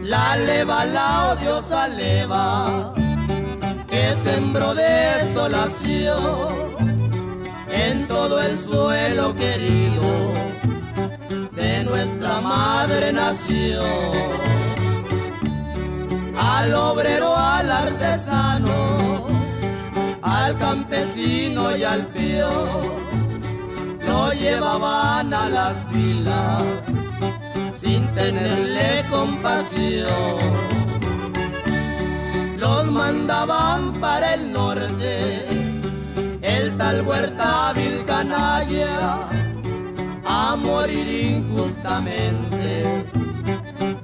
La 0.03 0.37
leva, 0.37 0.85
la 0.85 1.33
odiosa 1.33 1.89
leva, 1.89 2.95
que 3.89 4.15
sembró 4.23 4.75
desolación 4.75 6.55
en 7.71 8.07
todo 8.07 8.41
el 8.41 8.57
suelo 8.59 9.35
querido 9.35 10.33
de 11.53 11.85
nuestra 11.85 12.41
madre 12.41 13.13
nación. 13.13 13.85
Al 16.39 16.75
obrero, 16.75 17.37
al 17.37 17.71
artesano, 17.71 19.36
al 20.47 20.57
campesino 20.59 21.77
y 21.77 21.83
al 21.83 22.07
peón, 22.07 22.95
lo 24.07 24.33
llevaban 24.33 25.35
a 25.35 25.49
las 25.49 25.77
filas 25.93 26.63
sin 27.81 28.07
tenerles 28.15 29.09
compasión. 29.09 30.39
Los 32.57 32.93
mandaban 32.93 33.95
para 33.95 34.35
el 34.35 34.53
norte, 34.53 35.47
el 36.43 36.77
tal 36.77 37.05
huerta 37.05 37.73
vil 37.73 38.05
canalla 38.05 39.27
a 40.25 40.55
morir 40.55 41.09
injustamente 41.09 43.05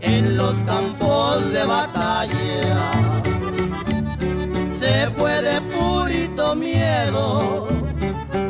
en 0.01 0.37
los 0.37 0.57
campos 0.71 1.53
de 1.53 1.65
batalla. 1.65 3.12
Fue 5.11 5.43
de 5.43 5.61
purito 5.63 6.55
miedo 6.55 7.69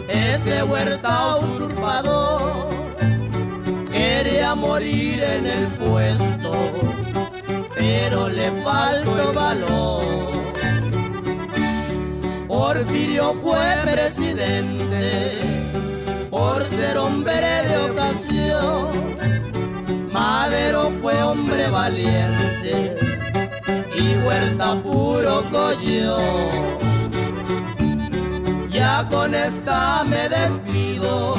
ese 0.06 0.62
huerta 0.62 1.36
usurpador. 1.36 2.68
Quería 3.90 4.54
morir 4.54 5.22
en 5.22 5.46
el 5.46 5.66
puesto, 5.68 6.52
pero 7.74 8.28
le 8.28 8.50
faltó 8.62 9.32
valor. 9.32 10.04
Porfirio 12.46 13.34
fue 13.42 13.58
presidente 13.90 15.38
por 16.30 16.62
ser 16.64 16.98
hombre 16.98 17.62
de 17.66 17.76
ocasión. 17.90 18.88
Madero 20.12 20.92
fue 21.00 21.22
hombre 21.22 21.68
valiente 21.70 23.11
y 24.02 24.16
Huerta 24.26 24.74
puro 24.82 25.44
collón. 25.50 26.72
Ya 28.70 29.06
con 29.08 29.34
esta 29.34 30.04
me 30.04 30.28
despido. 30.28 31.34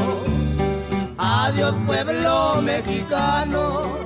Adiós 1.17 1.75
pueblo 1.85 2.61
mexicano. 2.61 3.97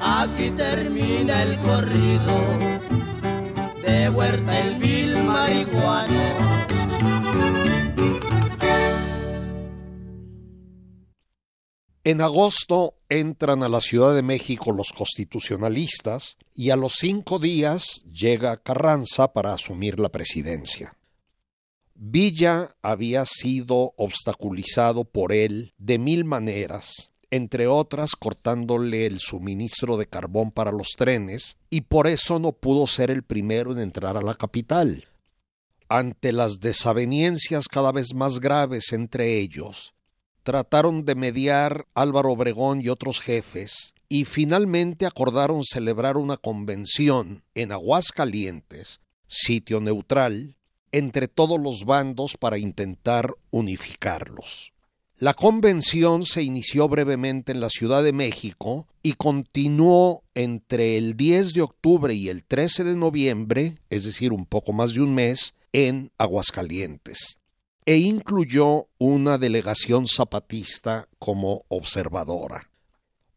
Aquí 0.00 0.50
termina 0.50 1.42
el 1.42 1.56
corrido 1.58 2.34
de 3.84 4.08
Huerta 4.08 4.58
el 4.58 4.74
vil 4.76 5.22
marihuano. 5.24 6.40
En 12.10 12.20
agosto 12.20 12.96
entran 13.08 13.62
a 13.62 13.68
la 13.68 13.80
Ciudad 13.80 14.16
de 14.16 14.22
México 14.22 14.72
los 14.72 14.90
constitucionalistas 14.90 16.38
y 16.56 16.70
a 16.70 16.76
los 16.76 16.94
cinco 16.94 17.38
días 17.38 18.04
llega 18.12 18.56
Carranza 18.56 19.32
para 19.32 19.52
asumir 19.52 20.00
la 20.00 20.08
presidencia. 20.08 20.96
Villa 21.94 22.74
había 22.82 23.26
sido 23.26 23.94
obstaculizado 23.96 25.04
por 25.04 25.32
él 25.32 25.72
de 25.78 26.00
mil 26.00 26.24
maneras, 26.24 27.12
entre 27.30 27.68
otras 27.68 28.16
cortándole 28.16 29.06
el 29.06 29.20
suministro 29.20 29.96
de 29.96 30.08
carbón 30.08 30.50
para 30.50 30.72
los 30.72 30.96
trenes, 30.96 31.58
y 31.70 31.82
por 31.82 32.08
eso 32.08 32.40
no 32.40 32.50
pudo 32.50 32.88
ser 32.88 33.12
el 33.12 33.22
primero 33.22 33.70
en 33.70 33.78
entrar 33.78 34.16
a 34.16 34.22
la 34.22 34.34
capital. 34.34 35.06
Ante 35.88 36.32
las 36.32 36.58
desavenencias 36.58 37.68
cada 37.68 37.92
vez 37.92 38.14
más 38.16 38.40
graves 38.40 38.92
entre 38.92 39.38
ellos, 39.38 39.94
trataron 40.42 41.04
de 41.04 41.14
mediar 41.14 41.86
Álvaro 41.94 42.32
Obregón 42.32 42.80
y 42.82 42.88
otros 42.88 43.20
jefes, 43.20 43.94
y 44.08 44.24
finalmente 44.24 45.06
acordaron 45.06 45.62
celebrar 45.64 46.16
una 46.16 46.36
convención 46.36 47.42
en 47.54 47.72
Aguascalientes, 47.72 49.00
sitio 49.28 49.80
neutral, 49.80 50.56
entre 50.92 51.28
todos 51.28 51.60
los 51.60 51.84
bandos 51.84 52.36
para 52.36 52.58
intentar 52.58 53.34
unificarlos. 53.50 54.72
La 55.18 55.34
convención 55.34 56.24
se 56.24 56.42
inició 56.42 56.88
brevemente 56.88 57.52
en 57.52 57.60
la 57.60 57.68
Ciudad 57.68 58.02
de 58.02 58.12
México 58.12 58.86
y 59.02 59.12
continuó 59.12 60.24
entre 60.34 60.96
el 60.96 61.16
10 61.16 61.52
de 61.52 61.60
octubre 61.60 62.14
y 62.14 62.30
el 62.30 62.42
13 62.42 62.84
de 62.84 62.96
noviembre, 62.96 63.76
es 63.90 64.04
decir, 64.04 64.32
un 64.32 64.46
poco 64.46 64.72
más 64.72 64.94
de 64.94 65.02
un 65.02 65.14
mes, 65.14 65.54
en 65.72 66.10
Aguascalientes 66.18 67.39
e 67.86 67.96
incluyó 67.96 68.88
una 68.98 69.38
delegación 69.38 70.06
zapatista 70.06 71.08
como 71.18 71.64
observadora. 71.68 72.68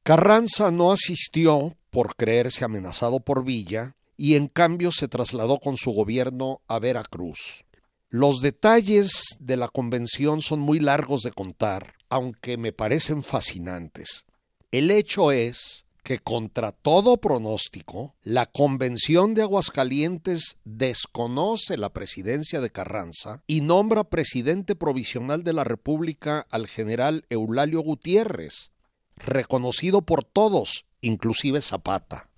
Carranza 0.04 0.72
no 0.72 0.92
asistió 0.92 1.76
por 1.90 2.16
creerse 2.16 2.66
amenazado 2.66 3.22
por 3.22 3.44
Villa 3.44 3.96
y 4.18 4.36
en 4.36 4.48
cambio 4.48 4.92
se 4.92 5.08
trasladó 5.08 5.60
con 5.60 5.78
su 5.78 5.92
gobierno 5.92 6.62
a 6.68 6.80
Veracruz. 6.80 7.64
Los 8.10 8.42
detalles 8.42 9.24
de 9.40 9.58
la 9.58 9.70
convención 9.70 10.42
son 10.42 10.60
muy 10.60 10.80
largos 10.80 11.22
de 11.22 11.32
contar, 11.32 11.96
aunque 12.10 12.58
me 12.58 12.72
parecen 12.72 13.24
fascinantes. 13.24 14.26
El 14.72 14.92
hecho 14.92 15.32
es 15.32 15.86
que 16.04 16.20
contra 16.20 16.74
todo 16.74 17.18
pronóstico, 17.18 18.14
la 18.24 18.46
Convención 18.46 19.34
de 19.34 19.44
Aguascalientes 19.44 20.58
desconoce 20.66 21.78
la 21.78 21.94
presidencia 21.94 22.60
de 22.60 22.72
Carranza 22.72 23.42
y 23.48 23.62
nombra 23.62 24.04
presidente 24.04 24.76
provisional 24.76 25.44
de 25.44 25.54
la 25.54 25.64
República 25.64 26.46
al 26.50 26.68
general 26.68 27.26
Eulalio 27.30 27.82
Gutiérrez, 27.82 28.72
reconocido 29.16 30.02
por 30.02 30.24
todos, 30.26 30.86
inclusive 31.02 31.62
Zapata. 31.62 32.30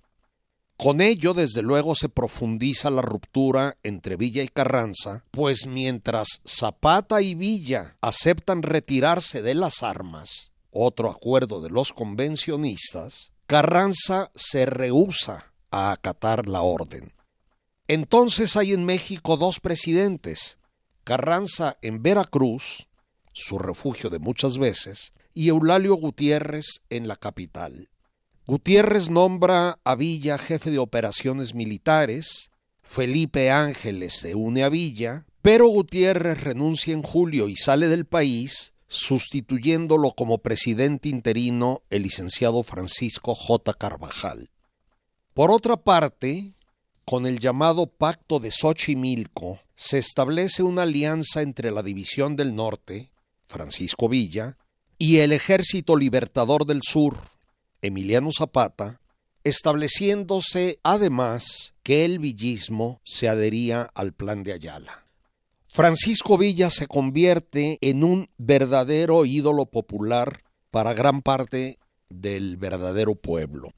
Con 0.76 1.00
ello, 1.00 1.32
desde 1.32 1.62
luego, 1.62 1.94
se 1.94 2.10
profundiza 2.10 2.90
la 2.90 3.00
ruptura 3.00 3.78
entre 3.82 4.16
Villa 4.16 4.42
y 4.42 4.48
Carranza, 4.48 5.24
pues 5.30 5.66
mientras 5.66 6.42
Zapata 6.46 7.22
y 7.22 7.34
Villa 7.34 7.96
aceptan 8.02 8.62
retirarse 8.62 9.40
de 9.40 9.54
las 9.54 9.82
armas, 9.82 10.52
otro 10.70 11.10
acuerdo 11.10 11.62
de 11.62 11.70
los 11.70 11.94
convencionistas, 11.94 13.32
Carranza 13.46 14.32
se 14.34 14.66
rehúsa 14.66 15.52
a 15.70 15.92
acatar 15.92 16.48
la 16.48 16.62
orden. 16.62 17.12
Entonces 17.86 18.56
hay 18.56 18.72
en 18.72 18.84
México 18.84 19.36
dos 19.36 19.60
presidentes, 19.60 20.58
Carranza 21.04 21.78
en 21.80 22.02
Veracruz, 22.02 22.88
su 23.32 23.60
refugio 23.60 24.10
de 24.10 24.18
muchas 24.18 24.58
veces, 24.58 25.12
y 25.32 25.48
Eulalio 25.48 25.94
Gutiérrez 25.94 26.82
en 26.90 27.06
la 27.06 27.14
capital. 27.14 27.88
Gutiérrez 28.48 29.10
nombra 29.10 29.78
a 29.84 29.94
Villa 29.94 30.38
jefe 30.38 30.72
de 30.72 30.78
operaciones 30.78 31.54
militares, 31.54 32.50
Felipe 32.82 33.52
Ángeles 33.52 34.14
se 34.14 34.34
une 34.34 34.64
a 34.64 34.68
Villa, 34.68 35.24
pero 35.42 35.68
Gutiérrez 35.68 36.40
renuncia 36.40 36.92
en 36.92 37.04
julio 37.04 37.48
y 37.48 37.54
sale 37.54 37.86
del 37.86 38.06
país 38.06 38.74
sustituyéndolo 38.88 40.12
como 40.12 40.38
presidente 40.38 41.08
interino 41.08 41.82
el 41.90 42.02
licenciado 42.02 42.62
Francisco 42.62 43.34
J. 43.34 43.74
Carvajal. 43.74 44.50
Por 45.34 45.50
otra 45.50 45.76
parte, 45.76 46.54
con 47.04 47.26
el 47.26 47.38
llamado 47.38 47.86
Pacto 47.86 48.40
de 48.40 48.50
Xochimilco, 48.50 49.60
se 49.74 49.98
establece 49.98 50.62
una 50.62 50.82
alianza 50.82 51.42
entre 51.42 51.70
la 51.70 51.82
División 51.82 52.36
del 52.36 52.54
Norte, 52.54 53.10
Francisco 53.46 54.08
Villa, 54.08 54.56
y 54.98 55.18
el 55.18 55.32
Ejército 55.32 55.96
Libertador 55.96 56.64
del 56.64 56.80
Sur, 56.82 57.18
Emiliano 57.82 58.30
Zapata, 58.36 59.00
estableciéndose 59.44 60.80
además 60.82 61.74
que 61.82 62.04
el 62.04 62.18
villismo 62.18 63.00
se 63.04 63.28
adhería 63.28 63.82
al 63.94 64.12
plan 64.12 64.42
de 64.42 64.54
Ayala. 64.54 65.05
Francisco 65.76 66.38
Villa 66.38 66.70
se 66.70 66.86
convierte 66.86 67.76
en 67.82 68.02
un 68.02 68.30
verdadero 68.38 69.26
ídolo 69.26 69.66
popular 69.66 70.42
para 70.70 70.94
gran 70.94 71.20
parte 71.20 71.78
del 72.08 72.56
verdadero 72.56 73.14
pueblo. 73.14 73.74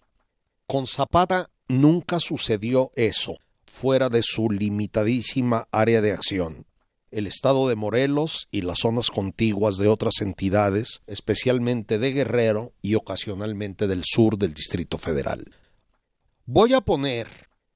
Con 0.69 0.87
Zapata 0.87 1.51
nunca 1.67 2.21
sucedió 2.21 2.93
eso, 2.95 3.39
fuera 3.67 4.11
de 4.11 4.23
su 4.23 4.49
limitadísima 4.49 5.67
área 5.73 6.01
de 6.01 6.13
acción. 6.13 6.67
El 7.11 7.27
estado 7.27 7.69
de 7.69 7.75
Morelos 7.75 8.47
y 8.53 8.61
las 8.61 8.79
zonas 8.79 9.11
contiguas 9.11 9.77
de 9.77 9.89
otras 9.89 10.21
entidades, 10.21 11.01
especialmente 11.09 11.99
de 11.99 12.13
Guerrero 12.13 12.75
y 12.81 12.95
ocasionalmente 12.95 13.89
del 13.89 14.05
sur 14.05 14.39
del 14.39 14.55
Distrito 14.55 14.99
Federal. 14.99 15.47
Voy 16.47 16.75
a 16.75 16.81
poner 16.81 17.27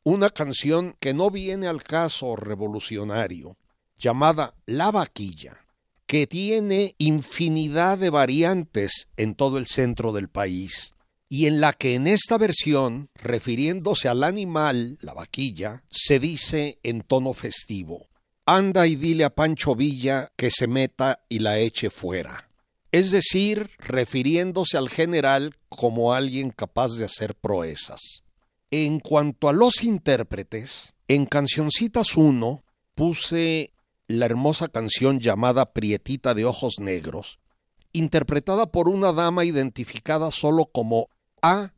una 0.05 0.31
canción 0.31 0.95
que 1.01 1.13
no 1.13 1.29
viene 1.29 1.67
al 1.67 1.83
caso 1.83 2.37
revolucionario, 2.37 3.57
llamada 4.03 4.55
La 4.67 4.91
Vaquilla, 4.91 5.65
que 6.07 6.27
tiene 6.27 6.97
infinidad 6.99 7.99
de 7.99 8.11
variantes 8.11 9.09
en 9.17 9.35
todo 9.35 9.59
el 9.59 9.67
centro 9.67 10.13
del 10.13 10.29
país 10.29 10.93
y 11.29 11.47
en 11.47 11.63
la 11.63 11.73
que 11.73 11.95
en 11.95 12.07
esta 12.07 12.37
versión, 12.37 13.09
refiriéndose 13.15 14.09
al 14.09 14.23
animal, 14.23 14.99
la 15.01 15.15
vaquilla, 15.15 15.83
se 15.91 16.19
dice 16.19 16.79
en 16.83 17.01
tono 17.01 17.33
festivo. 17.33 18.11
Anda 18.45 18.87
y 18.87 18.97
dile 18.97 19.25
a 19.25 19.35
Pancho 19.35 19.75
Villa 19.75 20.31
que 20.37 20.51
se 20.51 20.67
meta 20.67 21.25
y 21.31 21.39
la 21.39 21.59
eche 21.59 21.89
fuera. 21.89 22.51
Es 22.91 23.13
decir, 23.13 23.71
refiriéndose 23.79 24.77
al 24.77 24.91
general 24.91 25.57
como 25.71 26.13
alguien 26.13 26.51
capaz 26.51 26.97
de 26.99 27.07
hacer 27.07 27.35
proezas. 27.35 28.25
En 28.71 29.01
cuanto 29.01 29.49
a 29.49 29.55
los 29.55 29.83
intérpretes, 29.83 30.93
en 31.09 31.25
Cancioncitas 31.25 32.15
1 32.15 32.63
puse 32.95 33.73
la 34.19 34.27
hermosa 34.27 34.69
canción 34.69 35.21
llamada 35.21 35.73
Prietita 35.73 36.35
de 36.35 36.45
Ojos 36.45 36.75
Negros, 36.79 37.39
interpretada 37.93 38.67
por 38.67 38.89
una 38.89 39.13
dama 39.13 39.45
identificada 39.45 40.31
solo 40.31 40.67
como 40.67 41.09
a. 41.41 41.73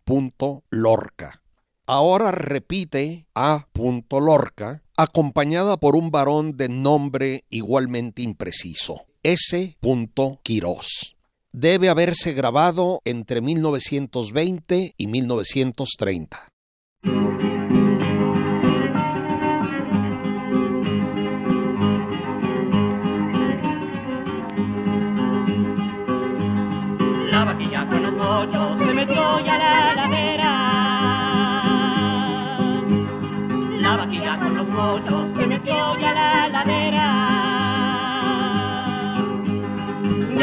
Lorca. 0.70 1.43
Ahora 1.87 2.30
repite 2.32 3.26
A. 3.35 3.68
Lorca, 4.11 4.82
acompañada 4.97 5.76
por 5.76 5.97
un 5.97 6.11
varón 6.11 6.57
de 6.57 6.68
nombre 6.68 7.45
igualmente 7.51 8.22
impreciso, 8.22 9.03
S. 9.22 9.76
Quirós. 10.43 11.16
Debe 11.53 11.89
haberse 11.89 12.32
grabado 12.32 13.01
entre 13.05 13.41
1920 13.41 14.95
y 14.97 15.07
1930. 15.07 16.53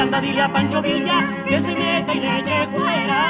Anda 0.01 0.19
dile 0.19 0.41
a 0.41 0.51
Pancho 0.51 0.81
Villa 0.81 1.45
que 1.47 1.61
se 1.61 1.75
meta 1.75 2.13
y 2.15 2.19
le 2.19 2.39
eche 2.39 2.67
fuera. 2.75 3.21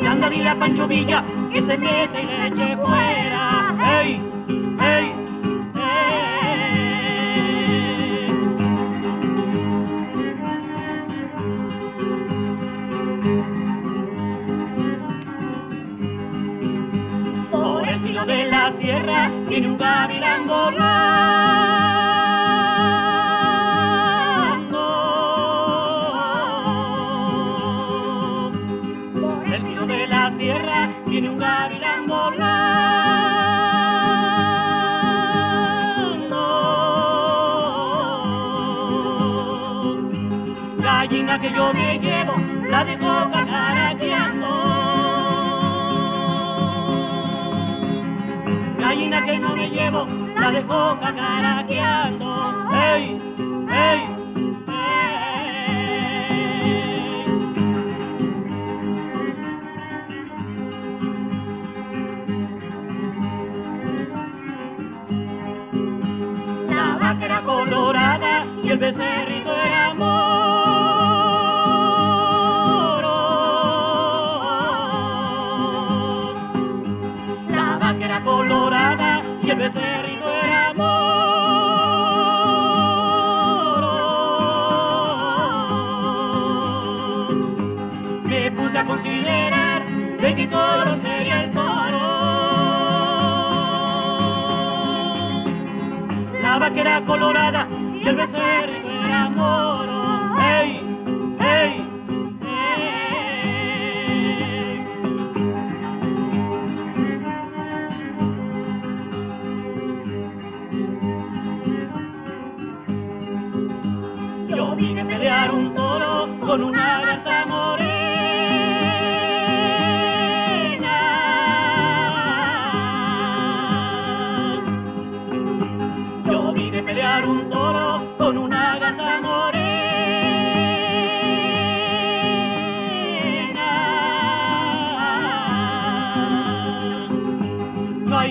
Y 0.00 0.06
anda 0.06 0.30
dile 0.30 0.48
a 0.48 0.58
Pancho 0.58 0.88
Villa 0.88 1.22
que 1.52 1.60
se 1.60 1.76
meta 1.76 2.18
y 2.18 2.26
le 2.26 2.46
eche 2.46 2.76
fuera. 2.78 3.76
¡Hey! 3.78 4.22
¡Hey! 4.80 5.14
Por 17.50 17.86
el 17.86 18.00
filo 18.00 18.24
de 18.24 18.44
la 18.46 18.72
sierra 18.80 19.30
tiene 19.46 19.68
un 19.68 19.76
gavilán 19.76 20.46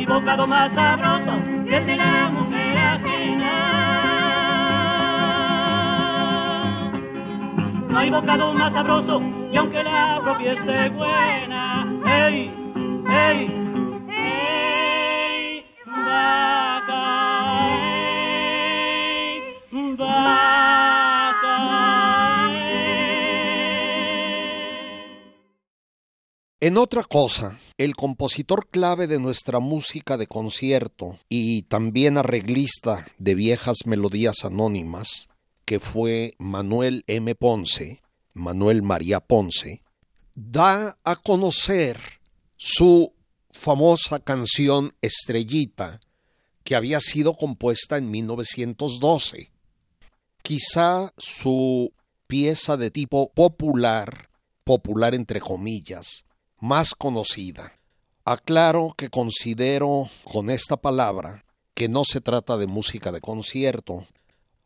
Hay 0.07 0.13
bocado 0.13 0.45
más 0.45 0.71
sabroso 0.75 1.31
que 1.67 1.77
el 1.77 1.85
de 1.87 1.95
la 1.95 2.29
mujer 2.29 2.77
ajena. 2.77 3.51
No 7.89 7.97
hay 7.97 8.11
bocado 8.11 8.53
más 8.53 8.71
sabroso 8.71 9.19
y 9.51 9.57
aunque 9.57 9.83
la 9.83 10.21
propia 10.23 10.53
esté 10.53 10.89
buena. 10.89 11.87
¡Ey! 12.05 12.53
¡Ey! 13.09 13.54
En 26.65 26.77
otra 26.77 27.03
cosa, 27.03 27.59
el 27.77 27.95
compositor 27.95 28.67
clave 28.71 29.05
de 29.05 29.19
nuestra 29.19 29.59
música 29.59 30.17
de 30.17 30.25
concierto 30.25 31.19
y 31.29 31.61
también 31.61 32.17
arreglista 32.17 33.05
de 33.19 33.35
viejas 33.35 33.85
melodías 33.85 34.43
anónimas, 34.43 35.29
que 35.63 35.79
fue 35.79 36.33
Manuel 36.39 37.03
M. 37.05 37.35
Ponce, 37.35 38.01
Manuel 38.33 38.81
María 38.81 39.19
Ponce, 39.19 39.83
da 40.33 40.97
a 41.03 41.17
conocer 41.17 41.99
su 42.57 43.13
famosa 43.51 44.21
canción 44.21 44.95
Estrellita, 45.01 45.99
que 46.63 46.75
había 46.75 46.99
sido 46.99 47.35
compuesta 47.35 47.99
en 47.99 48.09
1912. 48.09 49.51
Quizá 50.41 51.13
su 51.15 51.93
pieza 52.25 52.75
de 52.75 52.89
tipo 52.89 53.31
popular, 53.33 54.31
popular 54.63 55.13
entre 55.13 55.39
comillas, 55.39 56.25
más 56.59 56.95
conocida. 56.95 57.79
Aclaro 58.23 58.93
que 58.97 59.09
considero 59.09 60.09
con 60.23 60.49
esta 60.49 60.77
palabra 60.77 61.45
que 61.73 61.89
no 61.89 62.03
se 62.05 62.21
trata 62.21 62.57
de 62.57 62.67
música 62.67 63.11
de 63.11 63.21
concierto, 63.21 64.07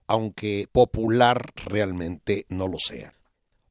aunque 0.07 0.67
popular 0.71 1.51
realmente 1.55 2.45
no 2.49 2.67
lo 2.67 2.77
sea. 2.79 3.13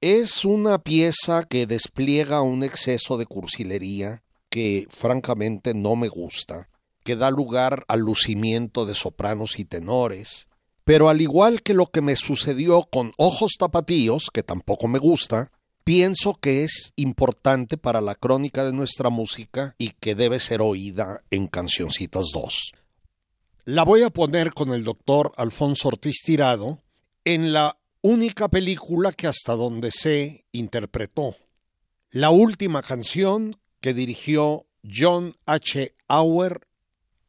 Es 0.00 0.44
una 0.44 0.78
pieza 0.78 1.44
que 1.44 1.66
despliega 1.66 2.42
un 2.42 2.62
exceso 2.62 3.16
de 3.16 3.26
cursilería 3.26 4.22
que 4.50 4.86
francamente 4.90 5.74
no 5.74 5.96
me 5.96 6.08
gusta, 6.08 6.68
que 7.04 7.16
da 7.16 7.30
lugar 7.30 7.84
al 7.88 8.00
lucimiento 8.00 8.86
de 8.86 8.94
sopranos 8.94 9.58
y 9.58 9.64
tenores, 9.64 10.48
pero 10.84 11.08
al 11.08 11.20
igual 11.20 11.62
que 11.62 11.74
lo 11.74 11.86
que 11.86 12.00
me 12.00 12.16
sucedió 12.16 12.82
con 12.82 13.12
Ojos 13.16 13.56
Tapatíos, 13.58 14.30
que 14.32 14.42
tampoco 14.42 14.88
me 14.88 14.98
gusta, 14.98 15.50
pienso 15.88 16.34
que 16.34 16.64
es 16.64 16.92
importante 16.96 17.78
para 17.78 18.02
la 18.02 18.14
crónica 18.14 18.62
de 18.62 18.74
nuestra 18.74 19.08
música 19.08 19.74
y 19.78 19.92
que 19.92 20.14
debe 20.14 20.38
ser 20.38 20.60
oída 20.60 21.22
en 21.30 21.46
Cancioncitas 21.46 22.26
2. 22.34 22.72
La 23.64 23.84
voy 23.84 24.02
a 24.02 24.10
poner 24.10 24.52
con 24.52 24.74
el 24.74 24.84
doctor 24.84 25.32
Alfonso 25.38 25.88
Ortiz 25.88 26.16
Tirado 26.22 26.82
en 27.24 27.54
la 27.54 27.78
única 28.02 28.50
película 28.50 29.12
que 29.12 29.28
hasta 29.28 29.54
donde 29.54 29.90
sé 29.90 30.44
interpretó. 30.52 31.36
La 32.10 32.28
última 32.28 32.82
canción 32.82 33.56
que 33.80 33.94
dirigió 33.94 34.66
John 34.84 35.36
H. 35.46 35.94
Auer 36.06 36.66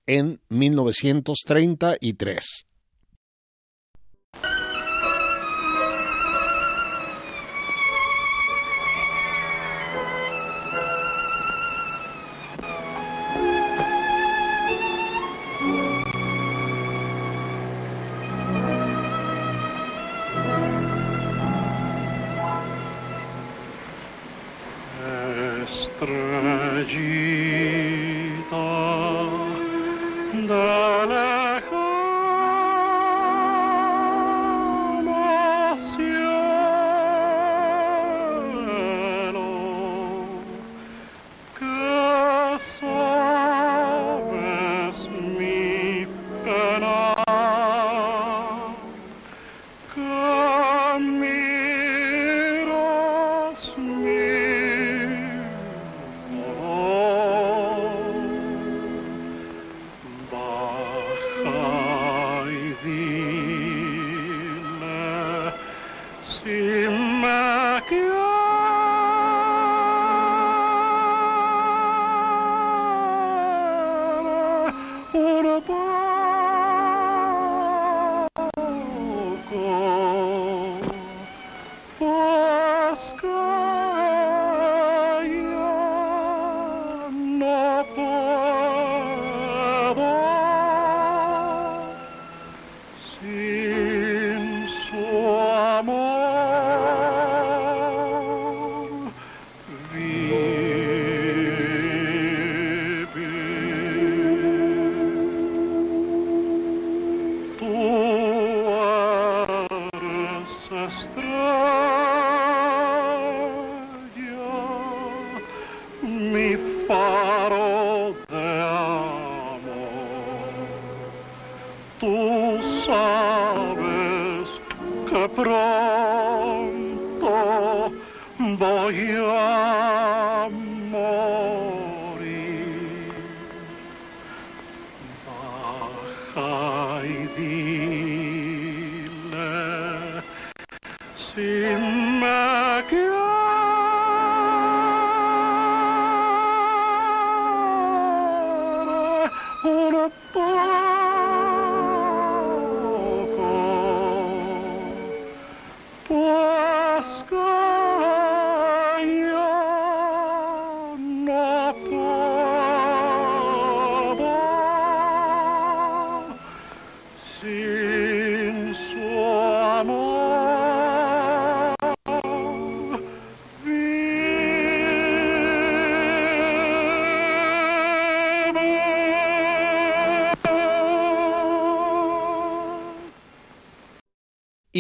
en 0.06 0.42
1933. 0.50 2.66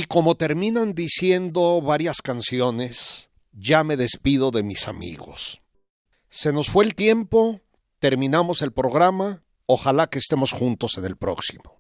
Como 0.09 0.33
terminan 0.33 0.95
diciendo 0.95 1.81
varias 1.83 2.23
canciones, 2.23 3.29
ya 3.53 3.83
me 3.83 3.95
despido 3.95 4.49
de 4.49 4.63
mis 4.63 4.87
amigos. 4.87 5.61
Se 6.29 6.51
nos 6.51 6.69
fue 6.69 6.83
el 6.83 6.95
tiempo, 6.95 7.61
terminamos 7.99 8.63
el 8.63 8.71
programa, 8.71 9.43
ojalá 9.67 10.07
que 10.07 10.17
estemos 10.17 10.51
juntos 10.51 10.97
en 10.97 11.05
el 11.05 11.15
próximo. 11.15 11.79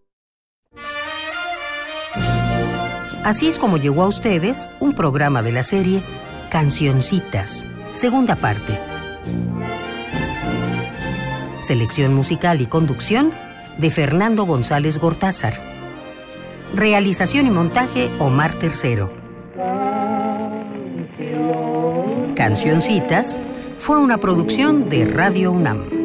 Así 3.23 3.47
es 3.47 3.57
como 3.57 3.77
llegó 3.77 4.03
a 4.03 4.07
ustedes 4.07 4.69
un 4.79 4.93
programa 4.93 5.41
de 5.41 5.51
la 5.51 5.63
serie 5.63 6.03
Cancioncitas, 6.51 7.65
segunda 7.91 8.35
parte. 8.35 8.79
Selección 11.59 12.13
musical 12.13 12.61
y 12.61 12.67
conducción 12.67 13.33
de 13.79 13.89
Fernando 13.89 14.45
González 14.45 14.99
Gortázar. 14.99 15.68
Realización 16.73 17.47
y 17.47 17.49
montaje 17.49 18.09
Omar 18.19 18.53
Tercero. 18.59 19.11
Cancioncitas 22.35 23.39
fue 23.79 23.97
una 23.99 24.17
producción 24.17 24.89
de 24.89 25.05
Radio 25.05 25.51
UNAM. 25.51 25.98